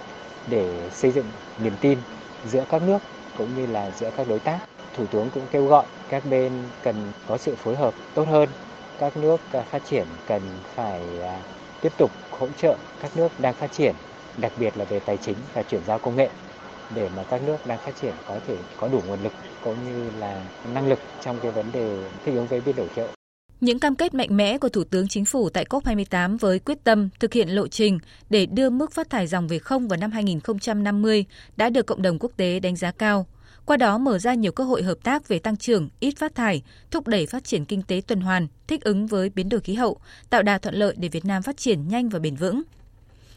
để 0.48 0.90
xây 0.92 1.12
dựng 1.12 1.25
niềm 1.60 1.74
tin 1.81 1.98
giữa 2.46 2.63
các 2.69 2.81
nước 2.81 2.98
cũng 3.38 3.56
như 3.56 3.66
là 3.66 3.92
giữa 3.92 4.10
các 4.18 4.28
đối 4.28 4.39
tác. 4.39 4.60
Thủ 4.94 5.06
tướng 5.12 5.30
cũng 5.34 5.44
kêu 5.51 5.66
gọi 5.66 5.86
các 6.10 6.24
bên 6.30 6.51
cần 6.84 6.96
có 7.28 7.38
sự 7.38 7.56
phối 7.56 7.75
hợp 7.75 7.94
tốt 8.13 8.28
hơn. 8.28 8.50
Các 9.00 9.18
nước 9.18 9.42
phát 9.72 9.81
triển 9.89 10.06
cần 10.28 10.42
phải 10.75 11.01
à, 11.22 11.39
tiếp 11.81 11.94
tục 11.98 12.12
hỗ 12.31 12.48
trợ 12.57 12.78
các 13.00 13.18
nước 13.18 13.39
đang 13.39 13.54
phát 13.54 13.72
triển 13.72 13.96
đặc 14.38 14.51
biệt 14.59 14.77
là 14.77 14.85
về 14.85 15.00
tài 15.00 15.18
chính 15.18 15.35
và 15.53 15.63
chuyển 15.63 15.81
giao 15.88 16.00
công 16.00 16.15
nghệ 16.15 16.30
để 16.95 17.09
mà 17.15 17.24
các 17.24 17.41
nước 17.44 17.57
đang 17.68 17.80
phát 17.80 17.91
triển 18.01 18.13
có 18.27 18.39
thể 18.47 18.57
có 18.77 18.88
đủ 18.88 19.01
nguồn 19.07 19.24
lực 19.24 19.33
cũng 19.63 19.75
như 19.85 20.09
là 20.19 20.45
năng 20.74 20.88
lực 20.88 21.00
trong 21.24 21.39
cái 21.41 21.51
vấn 21.51 21.71
đề 21.71 22.03
thích 22.25 22.35
ứng 22.35 22.47
với 22.47 22.62
biến 22.62 22.75
đổi 22.75 22.88
khí 22.88 23.01
hậu. 23.01 23.09
Những 23.62 23.80
cam 23.80 23.95
kết 23.95 24.13
mạnh 24.13 24.38
mẽ 24.38 24.57
của 24.57 24.69
Thủ 24.69 24.83
tướng 24.83 25.07
Chính 25.07 25.25
phủ 25.25 25.50
tại 25.50 25.65
COP28 25.69 26.38
với 26.38 26.59
quyết 26.59 26.83
tâm 26.83 27.09
thực 27.19 27.33
hiện 27.33 27.50
lộ 27.50 27.68
trình 27.68 28.00
để 28.30 28.45
đưa 28.45 28.69
mức 28.69 28.91
phát 28.91 29.09
thải 29.09 29.27
dòng 29.27 29.47
về 29.47 29.59
không 29.59 29.88
vào 29.88 29.97
năm 29.97 30.12
2050 30.12 31.25
đã 31.57 31.69
được 31.69 31.86
cộng 31.86 32.01
đồng 32.01 32.19
quốc 32.19 32.31
tế 32.38 32.59
đánh 32.59 32.75
giá 32.75 32.91
cao. 32.91 33.25
Qua 33.65 33.77
đó 33.77 33.97
mở 33.97 34.19
ra 34.19 34.33
nhiều 34.33 34.51
cơ 34.51 34.63
hội 34.63 34.83
hợp 34.83 34.97
tác 35.03 35.27
về 35.27 35.39
tăng 35.39 35.57
trưởng, 35.57 35.89
ít 36.00 36.13
phát 36.18 36.36
thải, 36.36 36.63
thúc 36.91 37.07
đẩy 37.07 37.25
phát 37.25 37.44
triển 37.44 37.65
kinh 37.65 37.81
tế 37.81 38.01
tuần 38.07 38.21
hoàn, 38.21 38.47
thích 38.68 38.83
ứng 38.83 39.07
với 39.07 39.29
biến 39.29 39.50
đổi 39.50 39.62
khí 39.62 39.74
hậu, 39.74 39.97
tạo 40.29 40.44
đà 40.44 40.57
thuận 40.57 40.75
lợi 40.75 40.95
để 40.97 41.07
Việt 41.07 41.25
Nam 41.25 41.41
phát 41.44 41.57
triển 41.57 41.88
nhanh 41.88 42.09
và 42.09 42.19
bền 42.19 42.36
vững. 42.36 42.62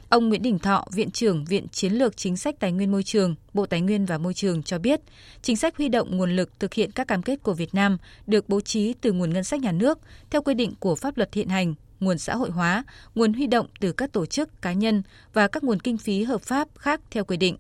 Ông 0.09 0.29
Nguyễn 0.29 0.43
Đình 0.43 0.59
Thọ, 0.59 0.85
Viện 0.93 1.11
trưởng 1.11 1.45
Viện 1.45 1.69
Chiến 1.69 1.93
lược 1.93 2.17
Chính 2.17 2.37
sách 2.37 2.61
Tài 2.61 2.73
nguyên 2.73 2.93
Môi 2.93 3.03
trường, 3.03 3.35
Bộ 3.55 3.67
Tài 3.67 3.81
nguyên 3.81 4.07
và 4.07 4.19
Môi 4.19 4.35
trường 4.35 4.63
cho 4.63 4.79
biết, 4.79 5.01
chính 5.43 5.57
sách 5.57 5.77
huy 5.77 5.89
động 5.89 6.17
nguồn 6.17 6.37
lực 6.37 6.61
thực 6.61 6.75
hiện 6.75 6.91
các 6.93 7.09
cam 7.09 7.23
kết 7.23 7.43
của 7.43 7.55
Việt 7.55 7.75
Nam 7.75 7.99
được 8.27 8.49
bố 8.49 8.61
trí 8.61 8.95
từ 9.01 9.13
nguồn 9.13 9.33
ngân 9.33 9.45
sách 9.45 9.61
nhà 9.61 9.73
nước 9.73 9.99
theo 10.31 10.43
quy 10.43 10.55
định 10.55 10.75
của 10.81 10.95
pháp 10.95 11.17
luật 11.17 11.35
hiện 11.35 11.49
hành, 11.49 11.75
nguồn 12.01 12.19
xã 12.19 12.37
hội 12.37 12.51
hóa, 12.51 12.85
nguồn 13.15 13.33
huy 13.33 13.47
động 13.47 13.67
từ 13.81 13.93
các 13.93 14.13
tổ 14.13 14.27
chức, 14.27 14.63
cá 14.63 14.73
nhân 14.73 15.03
và 15.33 15.49
các 15.49 15.65
nguồn 15.65 15.81
kinh 15.81 15.99
phí 15.99 16.23
hợp 16.23 16.43
pháp 16.43 16.69
khác 16.79 17.01
theo 17.11 17.25
quy 17.25 17.37
định. 17.37 17.57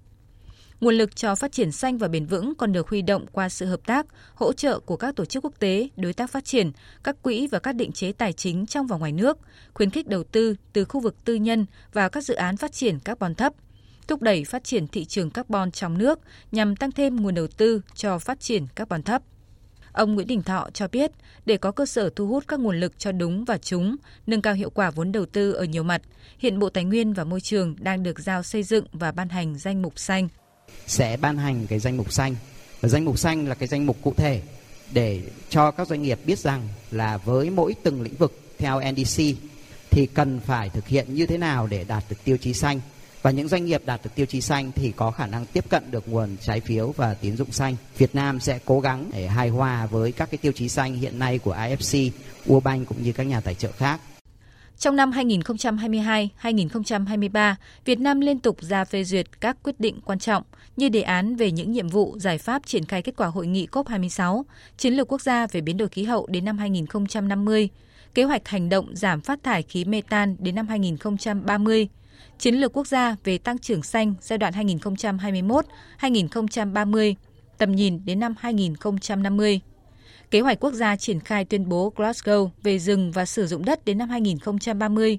Nguồn 0.80 0.94
lực 0.94 1.16
cho 1.16 1.34
phát 1.34 1.52
triển 1.52 1.72
xanh 1.72 1.98
và 1.98 2.08
bền 2.08 2.26
vững 2.26 2.54
còn 2.54 2.72
được 2.72 2.88
huy 2.88 3.02
động 3.02 3.26
qua 3.32 3.48
sự 3.48 3.66
hợp 3.66 3.80
tác, 3.86 4.06
hỗ 4.34 4.52
trợ 4.52 4.80
của 4.80 4.96
các 4.96 5.16
tổ 5.16 5.24
chức 5.24 5.44
quốc 5.44 5.54
tế, 5.58 5.88
đối 5.96 6.12
tác 6.12 6.30
phát 6.30 6.44
triển, 6.44 6.72
các 7.04 7.22
quỹ 7.22 7.46
và 7.46 7.58
các 7.58 7.72
định 7.72 7.92
chế 7.92 8.12
tài 8.12 8.32
chính 8.32 8.66
trong 8.66 8.86
và 8.86 8.96
ngoài 8.96 9.12
nước, 9.12 9.38
khuyến 9.74 9.90
khích 9.90 10.08
đầu 10.08 10.24
tư 10.24 10.56
từ 10.72 10.84
khu 10.84 11.00
vực 11.00 11.24
tư 11.24 11.34
nhân 11.34 11.66
vào 11.92 12.10
các 12.10 12.24
dự 12.24 12.34
án 12.34 12.56
phát 12.56 12.72
triển 12.72 12.98
carbon 12.98 13.34
thấp, 13.34 13.52
thúc 14.08 14.22
đẩy 14.22 14.44
phát 14.44 14.64
triển 14.64 14.88
thị 14.88 15.04
trường 15.04 15.30
carbon 15.30 15.70
trong 15.70 15.98
nước 15.98 16.18
nhằm 16.52 16.76
tăng 16.76 16.92
thêm 16.92 17.16
nguồn 17.16 17.34
đầu 17.34 17.46
tư 17.46 17.80
cho 17.94 18.18
phát 18.18 18.40
triển 18.40 18.66
carbon 18.74 19.02
thấp. 19.02 19.22
Ông 19.92 20.14
Nguyễn 20.14 20.26
Đình 20.26 20.42
Thọ 20.42 20.68
cho 20.74 20.88
biết, 20.88 21.10
để 21.46 21.56
có 21.56 21.72
cơ 21.72 21.86
sở 21.86 22.10
thu 22.16 22.26
hút 22.26 22.44
các 22.48 22.60
nguồn 22.60 22.80
lực 22.80 22.98
cho 22.98 23.12
đúng 23.12 23.44
và 23.44 23.58
chúng, 23.58 23.96
nâng 24.26 24.42
cao 24.42 24.54
hiệu 24.54 24.70
quả 24.70 24.90
vốn 24.90 25.12
đầu 25.12 25.26
tư 25.26 25.52
ở 25.52 25.64
nhiều 25.64 25.82
mặt, 25.82 26.02
hiện 26.38 26.58
Bộ 26.58 26.70
Tài 26.70 26.84
nguyên 26.84 27.12
và 27.12 27.24
Môi 27.24 27.40
trường 27.40 27.76
đang 27.78 28.02
được 28.02 28.18
giao 28.18 28.42
xây 28.42 28.62
dựng 28.62 28.84
và 28.92 29.12
ban 29.12 29.28
hành 29.28 29.58
danh 29.58 29.82
mục 29.82 29.98
xanh 29.98 30.28
sẽ 30.86 31.16
ban 31.16 31.38
hành 31.38 31.66
cái 31.66 31.78
danh 31.78 31.96
mục 31.96 32.12
xanh 32.12 32.34
và 32.80 32.88
danh 32.88 33.04
mục 33.04 33.18
xanh 33.18 33.48
là 33.48 33.54
cái 33.54 33.68
danh 33.68 33.86
mục 33.86 33.96
cụ 34.02 34.14
thể 34.16 34.40
để 34.92 35.22
cho 35.50 35.70
các 35.70 35.88
doanh 35.88 36.02
nghiệp 36.02 36.18
biết 36.26 36.38
rằng 36.38 36.68
là 36.90 37.16
với 37.16 37.50
mỗi 37.50 37.74
từng 37.82 38.02
lĩnh 38.02 38.14
vực 38.14 38.40
theo 38.58 38.80
NDC 38.92 39.22
thì 39.90 40.06
cần 40.06 40.40
phải 40.40 40.68
thực 40.68 40.88
hiện 40.88 41.14
như 41.14 41.26
thế 41.26 41.38
nào 41.38 41.66
để 41.66 41.84
đạt 41.84 42.04
được 42.08 42.16
tiêu 42.24 42.36
chí 42.36 42.54
xanh 42.54 42.80
và 43.22 43.30
những 43.30 43.48
doanh 43.48 43.64
nghiệp 43.64 43.82
đạt 43.86 44.00
được 44.04 44.10
tiêu 44.14 44.26
chí 44.26 44.40
xanh 44.40 44.72
thì 44.72 44.92
có 44.96 45.10
khả 45.10 45.26
năng 45.26 45.46
tiếp 45.46 45.64
cận 45.68 45.90
được 45.90 46.08
nguồn 46.08 46.36
trái 46.40 46.60
phiếu 46.60 46.92
và 46.96 47.14
tín 47.14 47.36
dụng 47.36 47.52
xanh. 47.52 47.76
Việt 47.98 48.14
Nam 48.14 48.40
sẽ 48.40 48.58
cố 48.64 48.80
gắng 48.80 49.10
để 49.12 49.26
hài 49.26 49.48
hòa 49.48 49.86
với 49.86 50.12
các 50.12 50.30
cái 50.30 50.38
tiêu 50.38 50.52
chí 50.52 50.68
xanh 50.68 50.94
hiện 50.94 51.18
nay 51.18 51.38
của 51.38 51.54
IFC, 51.54 52.10
World 52.46 52.60
Bank 52.60 52.88
cũng 52.88 53.02
như 53.02 53.12
các 53.12 53.22
nhà 53.22 53.40
tài 53.40 53.54
trợ 53.54 53.72
khác. 53.72 54.00
Trong 54.78 54.96
năm 54.96 55.10
2022-2023, 55.10 57.54
Việt 57.84 58.00
Nam 58.00 58.20
liên 58.20 58.38
tục 58.38 58.56
ra 58.60 58.84
phê 58.84 59.04
duyệt 59.04 59.40
các 59.40 59.56
quyết 59.62 59.80
định 59.80 60.00
quan 60.04 60.18
trọng 60.18 60.42
như 60.76 60.88
đề 60.88 61.02
án 61.02 61.36
về 61.36 61.50
những 61.50 61.72
nhiệm 61.72 61.88
vụ 61.88 62.18
giải 62.18 62.38
pháp 62.38 62.66
triển 62.66 62.84
khai 62.84 63.02
kết 63.02 63.16
quả 63.16 63.26
hội 63.26 63.46
nghị 63.46 63.66
COP26, 63.72 64.42
chiến 64.76 64.94
lược 64.94 65.12
quốc 65.12 65.20
gia 65.20 65.46
về 65.46 65.60
biến 65.60 65.76
đổi 65.76 65.88
khí 65.88 66.04
hậu 66.04 66.26
đến 66.30 66.44
năm 66.44 66.58
2050, 66.58 67.68
kế 68.14 68.24
hoạch 68.24 68.48
hành 68.48 68.68
động 68.68 68.96
giảm 68.96 69.20
phát 69.20 69.42
thải 69.42 69.62
khí 69.62 69.84
mê 69.84 70.02
tan 70.08 70.36
đến 70.38 70.54
năm 70.54 70.68
2030, 70.68 71.88
chiến 72.38 72.54
lược 72.54 72.76
quốc 72.76 72.86
gia 72.86 73.16
về 73.24 73.38
tăng 73.38 73.58
trưởng 73.58 73.82
xanh 73.82 74.14
giai 74.20 74.38
đoạn 74.38 74.52
2021-2030, 76.00 77.14
tầm 77.58 77.72
nhìn 77.72 78.04
đến 78.04 78.20
năm 78.20 78.34
2050 78.38 79.60
kế 80.30 80.40
hoạch 80.40 80.60
quốc 80.60 80.72
gia 80.72 80.96
triển 80.96 81.20
khai 81.20 81.44
tuyên 81.44 81.68
bố 81.68 81.92
Glasgow 81.96 82.50
về 82.62 82.78
rừng 82.78 83.12
và 83.12 83.26
sử 83.26 83.46
dụng 83.46 83.64
đất 83.64 83.84
đến 83.84 83.98
năm 83.98 84.08
2030, 84.08 85.18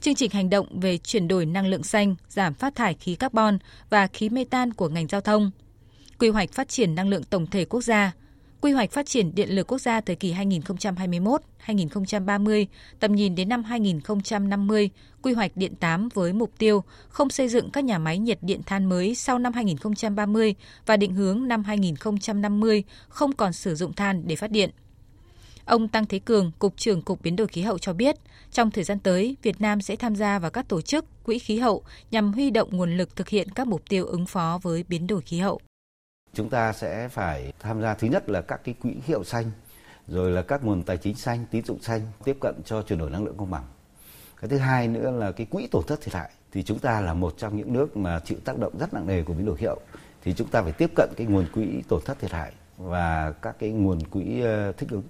chương 0.00 0.14
trình 0.14 0.30
hành 0.30 0.50
động 0.50 0.80
về 0.80 0.98
chuyển 0.98 1.28
đổi 1.28 1.46
năng 1.46 1.66
lượng 1.66 1.82
xanh, 1.82 2.14
giảm 2.28 2.54
phát 2.54 2.74
thải 2.74 2.94
khí 2.94 3.14
carbon 3.14 3.58
và 3.90 4.06
khí 4.06 4.28
mê 4.28 4.44
tan 4.50 4.72
của 4.72 4.88
ngành 4.88 5.06
giao 5.06 5.20
thông, 5.20 5.50
quy 6.18 6.28
hoạch 6.28 6.52
phát 6.52 6.68
triển 6.68 6.94
năng 6.94 7.08
lượng 7.08 7.22
tổng 7.22 7.46
thể 7.46 7.64
quốc 7.64 7.80
gia, 7.80 8.12
quy 8.60 8.72
hoạch 8.72 8.90
phát 8.90 9.06
triển 9.06 9.34
điện 9.34 9.50
lực 9.50 9.66
quốc 9.66 9.78
gia 9.78 10.00
thời 10.00 10.16
kỳ 10.16 10.34
2021-2030, 10.34 12.66
tầm 13.00 13.14
nhìn 13.14 13.34
đến 13.34 13.48
năm 13.48 13.64
2050, 13.64 14.90
quy 15.22 15.32
hoạch 15.32 15.56
điện 15.56 15.76
8 15.76 16.08
với 16.14 16.32
mục 16.32 16.52
tiêu 16.58 16.84
không 17.08 17.30
xây 17.30 17.48
dựng 17.48 17.70
các 17.70 17.84
nhà 17.84 17.98
máy 17.98 18.18
nhiệt 18.18 18.38
điện 18.42 18.60
than 18.66 18.88
mới 18.88 19.14
sau 19.14 19.38
năm 19.38 19.52
2030 19.52 20.54
và 20.86 20.96
định 20.96 21.14
hướng 21.14 21.48
năm 21.48 21.64
2050 21.64 22.84
không 23.08 23.32
còn 23.32 23.52
sử 23.52 23.74
dụng 23.74 23.92
than 23.92 24.22
để 24.26 24.36
phát 24.36 24.50
điện. 24.50 24.70
Ông 25.64 25.88
Tăng 25.88 26.06
Thế 26.06 26.18
Cường, 26.18 26.52
Cục 26.58 26.76
trưởng 26.76 27.02
Cục 27.02 27.22
Biến 27.22 27.36
đổi 27.36 27.48
Khí 27.48 27.62
hậu 27.62 27.78
cho 27.78 27.92
biết, 27.92 28.16
trong 28.52 28.70
thời 28.70 28.84
gian 28.84 28.98
tới, 28.98 29.36
Việt 29.42 29.60
Nam 29.60 29.80
sẽ 29.80 29.96
tham 29.96 30.16
gia 30.16 30.38
vào 30.38 30.50
các 30.50 30.68
tổ 30.68 30.80
chức, 30.80 31.24
quỹ 31.24 31.38
khí 31.38 31.58
hậu 31.58 31.82
nhằm 32.10 32.32
huy 32.32 32.50
động 32.50 32.68
nguồn 32.72 32.96
lực 32.96 33.16
thực 33.16 33.28
hiện 33.28 33.48
các 33.50 33.66
mục 33.66 33.82
tiêu 33.88 34.06
ứng 34.06 34.26
phó 34.26 34.58
với 34.62 34.84
biến 34.88 35.06
đổi 35.06 35.22
khí 35.22 35.38
hậu. 35.38 35.60
Chúng 36.34 36.48
ta 36.48 36.72
sẽ 36.72 37.08
phải 37.08 37.52
tham 37.60 37.82
gia 37.82 37.94
thứ 37.94 38.08
nhất 38.08 38.28
là 38.28 38.40
các 38.40 38.60
cái 38.64 38.74
quỹ 38.82 38.94
hiệu 39.04 39.24
xanh, 39.24 39.50
rồi 40.08 40.30
là 40.30 40.42
các 40.42 40.64
nguồn 40.64 40.82
tài 40.82 40.96
chính 40.96 41.14
xanh, 41.14 41.44
tín 41.50 41.64
dụng 41.64 41.82
xanh 41.82 42.00
tiếp 42.24 42.36
cận 42.40 42.54
cho 42.64 42.82
chuyển 42.82 42.98
đổi 42.98 43.10
năng 43.10 43.24
lượng 43.24 43.36
công 43.36 43.50
bằng. 43.50 43.64
Cái 44.40 44.48
thứ 44.48 44.58
hai 44.58 44.88
nữa 44.88 45.10
là 45.10 45.32
cái 45.32 45.46
quỹ 45.46 45.66
tổn 45.70 45.84
thất 45.86 46.00
thiệt 46.00 46.14
hại 46.14 46.30
thì 46.52 46.62
chúng 46.62 46.78
ta 46.78 47.00
là 47.00 47.14
một 47.14 47.34
trong 47.38 47.56
những 47.56 47.72
nước 47.72 47.96
mà 47.96 48.20
chịu 48.24 48.38
tác 48.44 48.58
động 48.58 48.78
rất 48.78 48.94
nặng 48.94 49.06
nề 49.06 49.22
của 49.22 49.34
biến 49.34 49.46
đổi 49.46 49.56
khí 49.56 49.66
hậu 49.66 49.78
thì 50.22 50.34
chúng 50.34 50.48
ta 50.48 50.62
phải 50.62 50.72
tiếp 50.72 50.90
cận 50.96 51.10
cái 51.16 51.26
nguồn 51.26 51.46
quỹ 51.54 51.82
tổn 51.88 52.00
thất 52.04 52.18
thiệt 52.18 52.32
hại 52.32 52.52
và 52.76 53.32
các 53.32 53.56
cái 53.58 53.70
nguồn 53.70 54.00
quỹ 54.00 54.40
ờ, 54.40 54.72
thích 54.72 54.90
ứng 54.90 55.02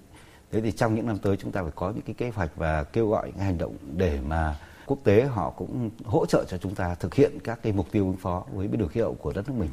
thế 0.51 0.61
thì 0.61 0.71
trong 0.71 0.95
những 0.95 1.05
năm 1.07 1.17
tới 1.17 1.37
chúng 1.37 1.51
ta 1.51 1.63
phải 1.63 1.71
có 1.75 1.91
những 1.91 2.01
cái 2.01 2.13
kế 2.13 2.29
hoạch 2.29 2.51
và 2.55 2.83
kêu 2.83 3.09
gọi 3.09 3.27
những 3.27 3.45
hành 3.45 3.57
động 3.57 3.75
để 3.95 4.19
mà 4.27 4.55
quốc 4.85 4.99
tế 5.03 5.23
họ 5.23 5.49
cũng 5.49 5.89
hỗ 6.05 6.25
trợ 6.25 6.45
cho 6.47 6.57
chúng 6.57 6.75
ta 6.75 6.95
thực 6.95 7.13
hiện 7.13 7.39
các 7.43 7.59
cái 7.63 7.73
mục 7.73 7.91
tiêu 7.91 8.05
ứng 8.05 8.17
phó 8.17 8.45
với 8.53 8.67
biến 8.67 8.79
đổi 8.79 8.89
khí 8.89 9.01
hậu 9.01 9.13
của 9.13 9.33
đất 9.33 9.49
nước 9.49 9.55
mình. 9.57 9.69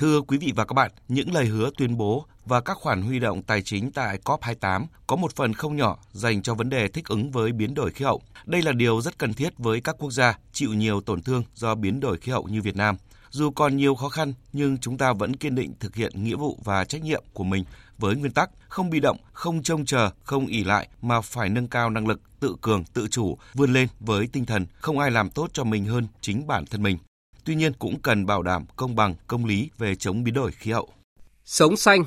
Thưa 0.00 0.20
quý 0.20 0.38
vị 0.38 0.52
và 0.56 0.64
các 0.64 0.74
bạn, 0.74 0.90
những 1.08 1.34
lời 1.34 1.46
hứa 1.46 1.70
tuyên 1.76 1.96
bố 1.96 2.24
và 2.46 2.60
các 2.60 2.78
khoản 2.78 3.02
huy 3.02 3.18
động 3.18 3.42
tài 3.42 3.62
chính 3.62 3.90
tại 3.90 4.18
COP28 4.24 4.86
có 5.06 5.16
một 5.16 5.36
phần 5.36 5.54
không 5.54 5.76
nhỏ 5.76 5.98
dành 6.12 6.42
cho 6.42 6.54
vấn 6.54 6.70
đề 6.70 6.88
thích 6.88 7.08
ứng 7.08 7.30
với 7.30 7.52
biến 7.52 7.74
đổi 7.74 7.90
khí 7.90 8.04
hậu. 8.04 8.22
Đây 8.46 8.62
là 8.62 8.72
điều 8.72 9.00
rất 9.00 9.18
cần 9.18 9.34
thiết 9.34 9.58
với 9.58 9.80
các 9.80 9.96
quốc 9.98 10.10
gia 10.10 10.38
chịu 10.52 10.72
nhiều 10.72 11.00
tổn 11.00 11.22
thương 11.22 11.42
do 11.54 11.74
biến 11.74 12.00
đổi 12.00 12.18
khí 12.18 12.32
hậu 12.32 12.42
như 12.42 12.62
Việt 12.62 12.76
Nam. 12.76 12.96
Dù 13.30 13.50
còn 13.50 13.76
nhiều 13.76 13.94
khó 13.94 14.08
khăn, 14.08 14.32
nhưng 14.52 14.78
chúng 14.78 14.98
ta 14.98 15.12
vẫn 15.12 15.36
kiên 15.36 15.54
định 15.54 15.72
thực 15.80 15.96
hiện 15.96 16.24
nghĩa 16.24 16.36
vụ 16.36 16.58
và 16.64 16.84
trách 16.84 17.02
nhiệm 17.02 17.24
của 17.32 17.44
mình 17.44 17.64
với 17.98 18.16
nguyên 18.16 18.32
tắc 18.32 18.50
không 18.68 18.90
bị 18.90 19.00
động, 19.00 19.16
không 19.32 19.62
trông 19.62 19.84
chờ, 19.84 20.10
không 20.22 20.46
ỉ 20.46 20.64
lại 20.64 20.88
mà 21.02 21.20
phải 21.20 21.48
nâng 21.48 21.68
cao 21.68 21.90
năng 21.90 22.06
lực, 22.06 22.20
tự 22.40 22.56
cường, 22.60 22.84
tự 22.84 23.08
chủ, 23.08 23.38
vươn 23.54 23.72
lên 23.72 23.88
với 24.00 24.26
tinh 24.26 24.46
thần 24.46 24.66
không 24.80 24.98
ai 24.98 25.10
làm 25.10 25.30
tốt 25.30 25.50
cho 25.52 25.64
mình 25.64 25.84
hơn 25.84 26.06
chính 26.20 26.46
bản 26.46 26.66
thân 26.66 26.82
mình. 26.82 26.98
Tuy 27.44 27.54
nhiên 27.54 27.72
cũng 27.72 28.00
cần 28.02 28.26
bảo 28.26 28.42
đảm 28.42 28.64
công 28.76 28.96
bằng, 28.96 29.14
công 29.26 29.44
lý 29.44 29.70
về 29.78 29.94
chống 29.94 30.24
biến 30.24 30.34
đổi 30.34 30.52
khí 30.52 30.72
hậu. 30.72 30.88
Sống 31.44 31.76
xanh 31.76 32.04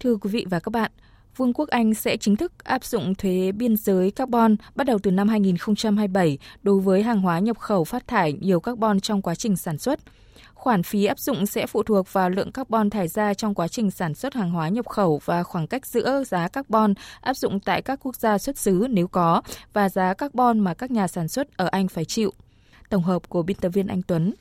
Thưa 0.00 0.16
quý 0.16 0.30
vị 0.30 0.46
và 0.50 0.60
các 0.60 0.70
bạn, 0.70 0.90
Vương 1.38 1.52
quốc 1.52 1.68
Anh 1.68 1.94
sẽ 1.94 2.16
chính 2.16 2.36
thức 2.36 2.64
áp 2.64 2.84
dụng 2.84 3.14
thuế 3.14 3.52
biên 3.52 3.76
giới 3.76 4.10
carbon 4.10 4.56
bắt 4.74 4.86
đầu 4.86 4.98
từ 5.02 5.10
năm 5.10 5.28
2027 5.28 6.38
đối 6.62 6.80
với 6.80 7.02
hàng 7.02 7.20
hóa 7.20 7.38
nhập 7.38 7.58
khẩu 7.58 7.84
phát 7.84 8.06
thải 8.06 8.32
nhiều 8.32 8.60
carbon 8.60 9.00
trong 9.00 9.22
quá 9.22 9.34
trình 9.34 9.56
sản 9.56 9.78
xuất. 9.78 10.00
Khoản 10.54 10.82
phí 10.82 11.04
áp 11.04 11.18
dụng 11.18 11.46
sẽ 11.46 11.66
phụ 11.66 11.82
thuộc 11.82 12.12
vào 12.12 12.30
lượng 12.30 12.52
carbon 12.52 12.90
thải 12.90 13.08
ra 13.08 13.34
trong 13.34 13.54
quá 13.54 13.68
trình 13.68 13.90
sản 13.90 14.14
xuất 14.14 14.34
hàng 14.34 14.50
hóa 14.50 14.68
nhập 14.68 14.88
khẩu 14.88 15.20
và 15.24 15.42
khoảng 15.42 15.66
cách 15.66 15.86
giữa 15.86 16.24
giá 16.24 16.48
carbon 16.48 16.94
áp 17.20 17.34
dụng 17.34 17.60
tại 17.60 17.82
các 17.82 17.98
quốc 18.02 18.16
gia 18.16 18.38
xuất 18.38 18.58
xứ 18.58 18.86
nếu 18.90 19.08
có 19.08 19.42
và 19.72 19.88
giá 19.88 20.14
carbon 20.14 20.60
mà 20.60 20.74
các 20.74 20.90
nhà 20.90 21.08
sản 21.08 21.28
xuất 21.28 21.56
ở 21.56 21.66
Anh 21.66 21.88
phải 21.88 22.04
chịu. 22.04 22.32
Tổng 22.88 23.02
hợp 23.02 23.28
của 23.28 23.42
biên 23.42 23.56
tập 23.56 23.68
viên 23.68 23.86
Anh 23.86 24.02
Tuấn. 24.02 24.34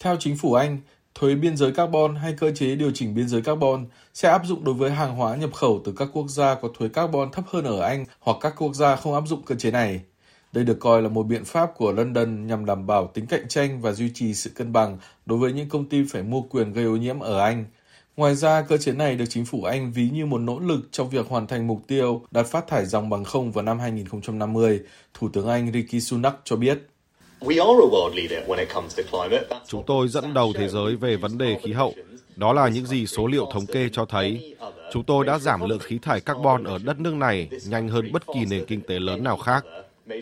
Theo 0.00 0.16
chính 0.20 0.36
phủ 0.36 0.54
Anh, 0.54 0.78
thuế 1.20 1.34
biên 1.34 1.56
giới 1.56 1.72
carbon 1.72 2.14
hay 2.14 2.32
cơ 2.32 2.50
chế 2.50 2.76
điều 2.76 2.90
chỉnh 2.94 3.14
biên 3.14 3.28
giới 3.28 3.42
carbon 3.42 3.86
sẽ 4.14 4.28
áp 4.28 4.42
dụng 4.44 4.64
đối 4.64 4.74
với 4.74 4.90
hàng 4.90 5.16
hóa 5.16 5.36
nhập 5.36 5.54
khẩu 5.54 5.82
từ 5.84 5.92
các 5.96 6.08
quốc 6.12 6.28
gia 6.28 6.54
có 6.54 6.68
thuế 6.78 6.88
carbon 6.88 7.30
thấp 7.30 7.44
hơn 7.48 7.64
ở 7.64 7.80
Anh 7.80 8.04
hoặc 8.20 8.36
các 8.40 8.54
quốc 8.58 8.74
gia 8.74 8.96
không 8.96 9.14
áp 9.14 9.24
dụng 9.26 9.42
cơ 9.42 9.54
chế 9.54 9.70
này. 9.70 10.00
Đây 10.52 10.64
được 10.64 10.80
coi 10.80 11.02
là 11.02 11.08
một 11.08 11.22
biện 11.22 11.44
pháp 11.44 11.70
của 11.76 11.92
London 11.92 12.46
nhằm 12.46 12.64
đảm 12.64 12.86
bảo 12.86 13.06
tính 13.14 13.26
cạnh 13.26 13.48
tranh 13.48 13.80
và 13.80 13.92
duy 13.92 14.10
trì 14.14 14.34
sự 14.34 14.50
cân 14.50 14.72
bằng 14.72 14.98
đối 15.26 15.38
với 15.38 15.52
những 15.52 15.68
công 15.68 15.88
ty 15.88 16.04
phải 16.10 16.22
mua 16.22 16.42
quyền 16.42 16.72
gây 16.72 16.84
ô 16.84 16.96
nhiễm 16.96 17.20
ở 17.20 17.40
Anh. 17.40 17.64
Ngoài 18.16 18.34
ra, 18.34 18.62
cơ 18.62 18.76
chế 18.76 18.92
này 18.92 19.16
được 19.16 19.24
chính 19.28 19.44
phủ 19.44 19.64
Anh 19.64 19.92
ví 19.92 20.10
như 20.10 20.26
một 20.26 20.38
nỗ 20.38 20.58
lực 20.58 20.88
trong 20.90 21.10
việc 21.10 21.28
hoàn 21.28 21.46
thành 21.46 21.66
mục 21.66 21.80
tiêu 21.86 22.22
đạt 22.30 22.46
phát 22.46 22.66
thải 22.66 22.86
dòng 22.86 23.10
bằng 23.10 23.24
không 23.24 23.52
vào 23.52 23.64
năm 23.64 23.78
2050, 23.78 24.80
Thủ 25.14 25.28
tướng 25.28 25.48
Anh 25.48 25.72
Rishi 25.72 26.00
Sunak 26.00 26.36
cho 26.44 26.56
biết. 26.56 26.78
Chúng 29.66 29.84
tôi 29.86 30.08
dẫn 30.08 30.34
đầu 30.34 30.52
thế 30.52 30.68
giới 30.68 30.96
về 30.96 31.16
vấn 31.16 31.38
đề 31.38 31.58
khí 31.62 31.72
hậu. 31.72 31.94
Đó 32.36 32.52
là 32.52 32.68
những 32.68 32.86
gì 32.86 33.06
số 33.06 33.26
liệu 33.26 33.46
thống 33.52 33.66
kê 33.66 33.88
cho 33.92 34.04
thấy. 34.04 34.54
Chúng 34.92 35.04
tôi 35.04 35.24
đã 35.24 35.38
giảm 35.38 35.68
lượng 35.68 35.78
khí 35.78 35.98
thải 36.02 36.20
carbon 36.20 36.64
ở 36.64 36.78
đất 36.84 37.00
nước 37.00 37.14
này 37.14 37.48
nhanh 37.66 37.88
hơn 37.88 38.12
bất 38.12 38.22
kỳ 38.34 38.44
nền 38.50 38.64
kinh 38.64 38.80
tế 38.80 38.98
lớn 38.98 39.24
nào 39.24 39.36
khác. 39.36 39.64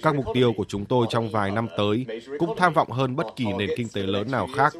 Các 0.03 0.15
mục 0.15 0.27
tiêu 0.35 0.53
của 0.57 0.65
chúng 0.69 0.85
tôi 0.85 1.07
trong 1.11 1.31
vài 1.31 1.51
năm 1.51 1.69
tới 1.77 2.07
cũng 2.39 2.55
tham 2.57 2.73
vọng 2.73 2.91
hơn 2.91 3.17
bất 3.17 3.27
kỳ 3.37 3.45
nền 3.59 3.71
kinh 3.77 3.89
tế 3.89 4.03
lớn 4.03 4.31
nào 4.31 4.49
khác. 4.57 4.75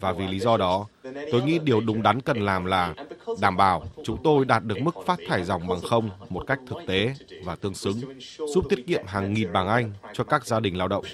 Và 0.00 0.12
vì 0.12 0.26
lý 0.26 0.38
do 0.38 0.56
đó, 0.56 0.86
tôi 1.32 1.42
nghĩ 1.42 1.58
điều 1.58 1.80
đúng 1.80 2.02
đắn 2.02 2.20
cần 2.20 2.44
làm 2.44 2.64
là 2.64 2.94
đảm 3.40 3.56
bảo 3.56 3.84
chúng 4.04 4.22
tôi 4.24 4.44
đạt 4.44 4.64
được 4.64 4.78
mức 4.80 4.94
phát 5.06 5.18
thải 5.28 5.44
dòng 5.44 5.68
bằng 5.68 5.80
không 5.80 6.10
một 6.28 6.44
cách 6.46 6.60
thực 6.68 6.78
tế 6.86 7.14
và 7.44 7.56
tương 7.56 7.74
xứng, 7.74 8.00
giúp 8.38 8.64
tiết 8.68 8.86
kiệm 8.86 9.06
hàng 9.06 9.34
nghìn 9.34 9.52
bảng 9.52 9.68
Anh 9.68 9.92
cho 10.12 10.24
các 10.24 10.46
gia 10.46 10.60
đình 10.60 10.78
lao 10.78 10.88
động. 10.88 11.04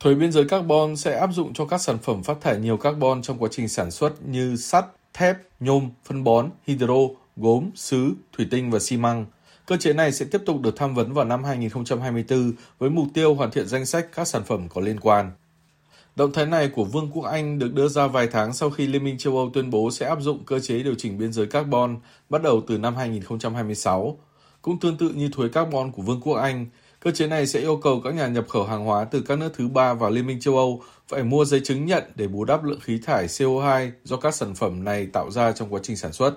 Thuế 0.00 0.14
biên 0.14 0.32
giới 0.32 0.44
carbon 0.44 0.96
sẽ 0.96 1.18
áp 1.18 1.30
dụng 1.32 1.54
cho 1.54 1.64
các 1.64 1.78
sản 1.78 1.98
phẩm 1.98 2.22
phát 2.22 2.40
thải 2.40 2.58
nhiều 2.58 2.76
carbon 2.76 3.22
trong 3.22 3.38
quá 3.38 3.48
trình 3.52 3.68
sản 3.68 3.90
xuất 3.90 4.22
như 4.22 4.56
sắt, 4.56 4.84
thép, 5.14 5.36
nhôm, 5.60 5.90
phân 6.04 6.24
bón, 6.24 6.50
hydro, 6.66 6.94
gốm, 7.36 7.70
sứ, 7.74 8.12
thủy 8.36 8.46
tinh 8.50 8.70
và 8.70 8.78
xi 8.78 8.96
măng. 8.96 9.26
Cơ 9.66 9.76
chế 9.76 9.92
này 9.92 10.12
sẽ 10.12 10.26
tiếp 10.30 10.42
tục 10.46 10.60
được 10.60 10.76
tham 10.76 10.94
vấn 10.94 11.12
vào 11.12 11.24
năm 11.24 11.44
2024 11.44 12.52
với 12.78 12.90
mục 12.90 13.06
tiêu 13.14 13.34
hoàn 13.34 13.50
thiện 13.50 13.66
danh 13.66 13.86
sách 13.86 14.06
các 14.14 14.28
sản 14.28 14.42
phẩm 14.44 14.68
có 14.68 14.80
liên 14.80 15.00
quan. 15.00 15.32
Động 16.20 16.32
thái 16.32 16.46
này 16.46 16.68
của 16.68 16.84
Vương 16.84 17.10
quốc 17.12 17.24
Anh 17.24 17.58
được 17.58 17.74
đưa 17.74 17.88
ra 17.88 18.06
vài 18.06 18.28
tháng 18.32 18.52
sau 18.52 18.70
khi 18.70 18.86
Liên 18.86 19.04
minh 19.04 19.18
châu 19.18 19.36
Âu 19.36 19.50
tuyên 19.54 19.70
bố 19.70 19.90
sẽ 19.90 20.06
áp 20.06 20.20
dụng 20.20 20.44
cơ 20.44 20.60
chế 20.60 20.82
điều 20.82 20.94
chỉnh 20.94 21.18
biên 21.18 21.32
giới 21.32 21.46
carbon 21.46 21.96
bắt 22.28 22.42
đầu 22.42 22.62
từ 22.66 22.78
năm 22.78 22.96
2026. 22.96 24.18
Cũng 24.62 24.80
tương 24.80 24.96
tự 24.96 25.08
như 25.08 25.28
thuế 25.32 25.48
carbon 25.48 25.92
của 25.92 26.02
Vương 26.02 26.20
quốc 26.20 26.34
Anh, 26.34 26.66
cơ 27.00 27.10
chế 27.10 27.26
này 27.26 27.46
sẽ 27.46 27.60
yêu 27.60 27.76
cầu 27.76 28.00
các 28.04 28.14
nhà 28.14 28.26
nhập 28.26 28.48
khẩu 28.48 28.64
hàng 28.64 28.84
hóa 28.84 29.04
từ 29.04 29.20
các 29.20 29.38
nước 29.38 29.52
thứ 29.54 29.68
ba 29.68 29.94
vào 29.94 30.10
Liên 30.10 30.26
minh 30.26 30.40
châu 30.40 30.56
Âu 30.56 30.82
phải 31.08 31.22
mua 31.22 31.44
giấy 31.44 31.60
chứng 31.64 31.86
nhận 31.86 32.04
để 32.14 32.28
bù 32.28 32.44
đắp 32.44 32.64
lượng 32.64 32.80
khí 32.80 33.00
thải 33.06 33.26
CO2 33.26 33.90
do 34.04 34.16
các 34.16 34.34
sản 34.34 34.54
phẩm 34.54 34.84
này 34.84 35.06
tạo 35.06 35.30
ra 35.30 35.52
trong 35.52 35.74
quá 35.74 35.80
trình 35.82 35.96
sản 35.96 36.12
xuất. 36.12 36.34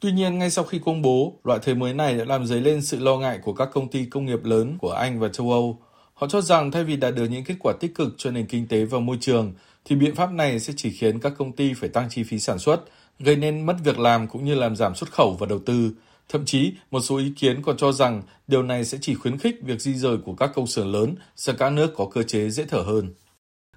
Tuy 0.00 0.12
nhiên, 0.12 0.38
ngay 0.38 0.50
sau 0.50 0.64
khi 0.64 0.80
công 0.84 1.02
bố, 1.02 1.32
loại 1.44 1.58
thuế 1.58 1.74
mới 1.74 1.94
này 1.94 2.18
đã 2.18 2.24
làm 2.24 2.46
dấy 2.46 2.60
lên 2.60 2.82
sự 2.82 2.98
lo 2.98 3.18
ngại 3.18 3.38
của 3.42 3.52
các 3.52 3.68
công 3.72 3.88
ty 3.88 4.04
công 4.04 4.26
nghiệp 4.26 4.44
lớn 4.44 4.78
của 4.78 4.90
Anh 4.90 5.20
và 5.20 5.28
châu 5.28 5.50
Âu. 5.50 5.78
Họ 6.20 6.26
cho 6.26 6.40
rằng 6.40 6.70
thay 6.70 6.84
vì 6.84 6.96
đạt 6.96 7.14
được 7.14 7.28
những 7.30 7.44
kết 7.44 7.54
quả 7.60 7.72
tích 7.80 7.94
cực 7.94 8.14
cho 8.18 8.30
nền 8.30 8.46
kinh 8.46 8.68
tế 8.68 8.84
và 8.84 8.98
môi 8.98 9.18
trường, 9.20 9.54
thì 9.84 9.96
biện 9.96 10.14
pháp 10.14 10.32
này 10.32 10.60
sẽ 10.60 10.72
chỉ 10.76 10.90
khiến 10.90 11.20
các 11.20 11.32
công 11.38 11.52
ty 11.52 11.74
phải 11.74 11.88
tăng 11.88 12.08
chi 12.10 12.22
phí 12.22 12.38
sản 12.38 12.58
xuất, 12.58 12.80
gây 13.18 13.36
nên 13.36 13.66
mất 13.66 13.76
việc 13.84 13.98
làm 13.98 14.28
cũng 14.28 14.44
như 14.44 14.54
làm 14.54 14.76
giảm 14.76 14.94
xuất 14.94 15.12
khẩu 15.12 15.36
và 15.40 15.46
đầu 15.46 15.58
tư. 15.66 15.92
Thậm 16.28 16.44
chí, 16.44 16.72
một 16.90 17.00
số 17.00 17.16
ý 17.16 17.32
kiến 17.36 17.62
còn 17.62 17.76
cho 17.76 17.92
rằng 17.92 18.22
điều 18.46 18.62
này 18.62 18.84
sẽ 18.84 18.98
chỉ 19.00 19.14
khuyến 19.14 19.38
khích 19.38 19.56
việc 19.62 19.80
di 19.80 19.94
rời 19.94 20.16
của 20.24 20.34
các 20.34 20.50
công 20.54 20.66
xưởng 20.66 20.92
lớn 20.92 21.14
sang 21.36 21.56
các 21.56 21.70
nước 21.70 21.92
có 21.96 22.06
cơ 22.12 22.22
chế 22.22 22.50
dễ 22.50 22.64
thở 22.64 22.80
hơn. 22.80 23.14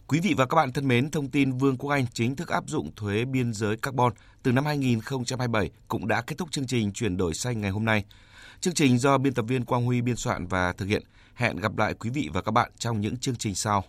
Quý 0.08 0.20
vị 0.20 0.34
và 0.38 0.46
các 0.46 0.56
bạn 0.56 0.72
thân 0.72 0.88
mến, 0.88 1.12
thông 1.12 1.30
tin 1.30 1.52
Vương 1.52 1.78
quốc 1.78 1.90
Anh 1.90 2.06
chính 2.14 2.36
thức 2.36 2.48
áp 2.48 2.64
dụng 2.68 2.92
thuế 2.96 3.26
biên 3.26 3.54
giới 3.54 3.78
carbon 3.78 4.14
từ 4.44 4.52
năm 4.52 4.66
2027 4.66 5.70
cũng 5.88 6.08
đã 6.08 6.22
kết 6.22 6.38
thúc 6.38 6.52
chương 6.52 6.68
trình 6.68 6.92
chuyển 6.92 7.18
đổi 7.18 7.34
xanh 7.34 7.62
ngày 7.62 7.72
hôm 7.72 7.86
nay. 7.86 8.04
Chương 8.62 8.74
trình 8.74 8.98
do 8.98 9.18
biên 9.18 9.34
tập 9.34 9.46
viên 9.48 9.66
Quang 9.66 9.86
Huy 9.86 10.02
biên 10.02 10.16
soạn 10.16 10.48
và 10.48 10.74
thực 10.74 10.86
hiện. 10.86 11.04
Hẹn 11.36 11.58
gặp 11.58 11.78
lại 11.78 11.94
quý 11.94 12.10
vị 12.10 12.30
và 12.34 12.42
các 12.42 12.52
bạn 12.52 12.72
trong 12.78 13.02
những 13.02 13.18
chương 13.18 13.36
trình 13.36 13.56
sau. 13.56 13.84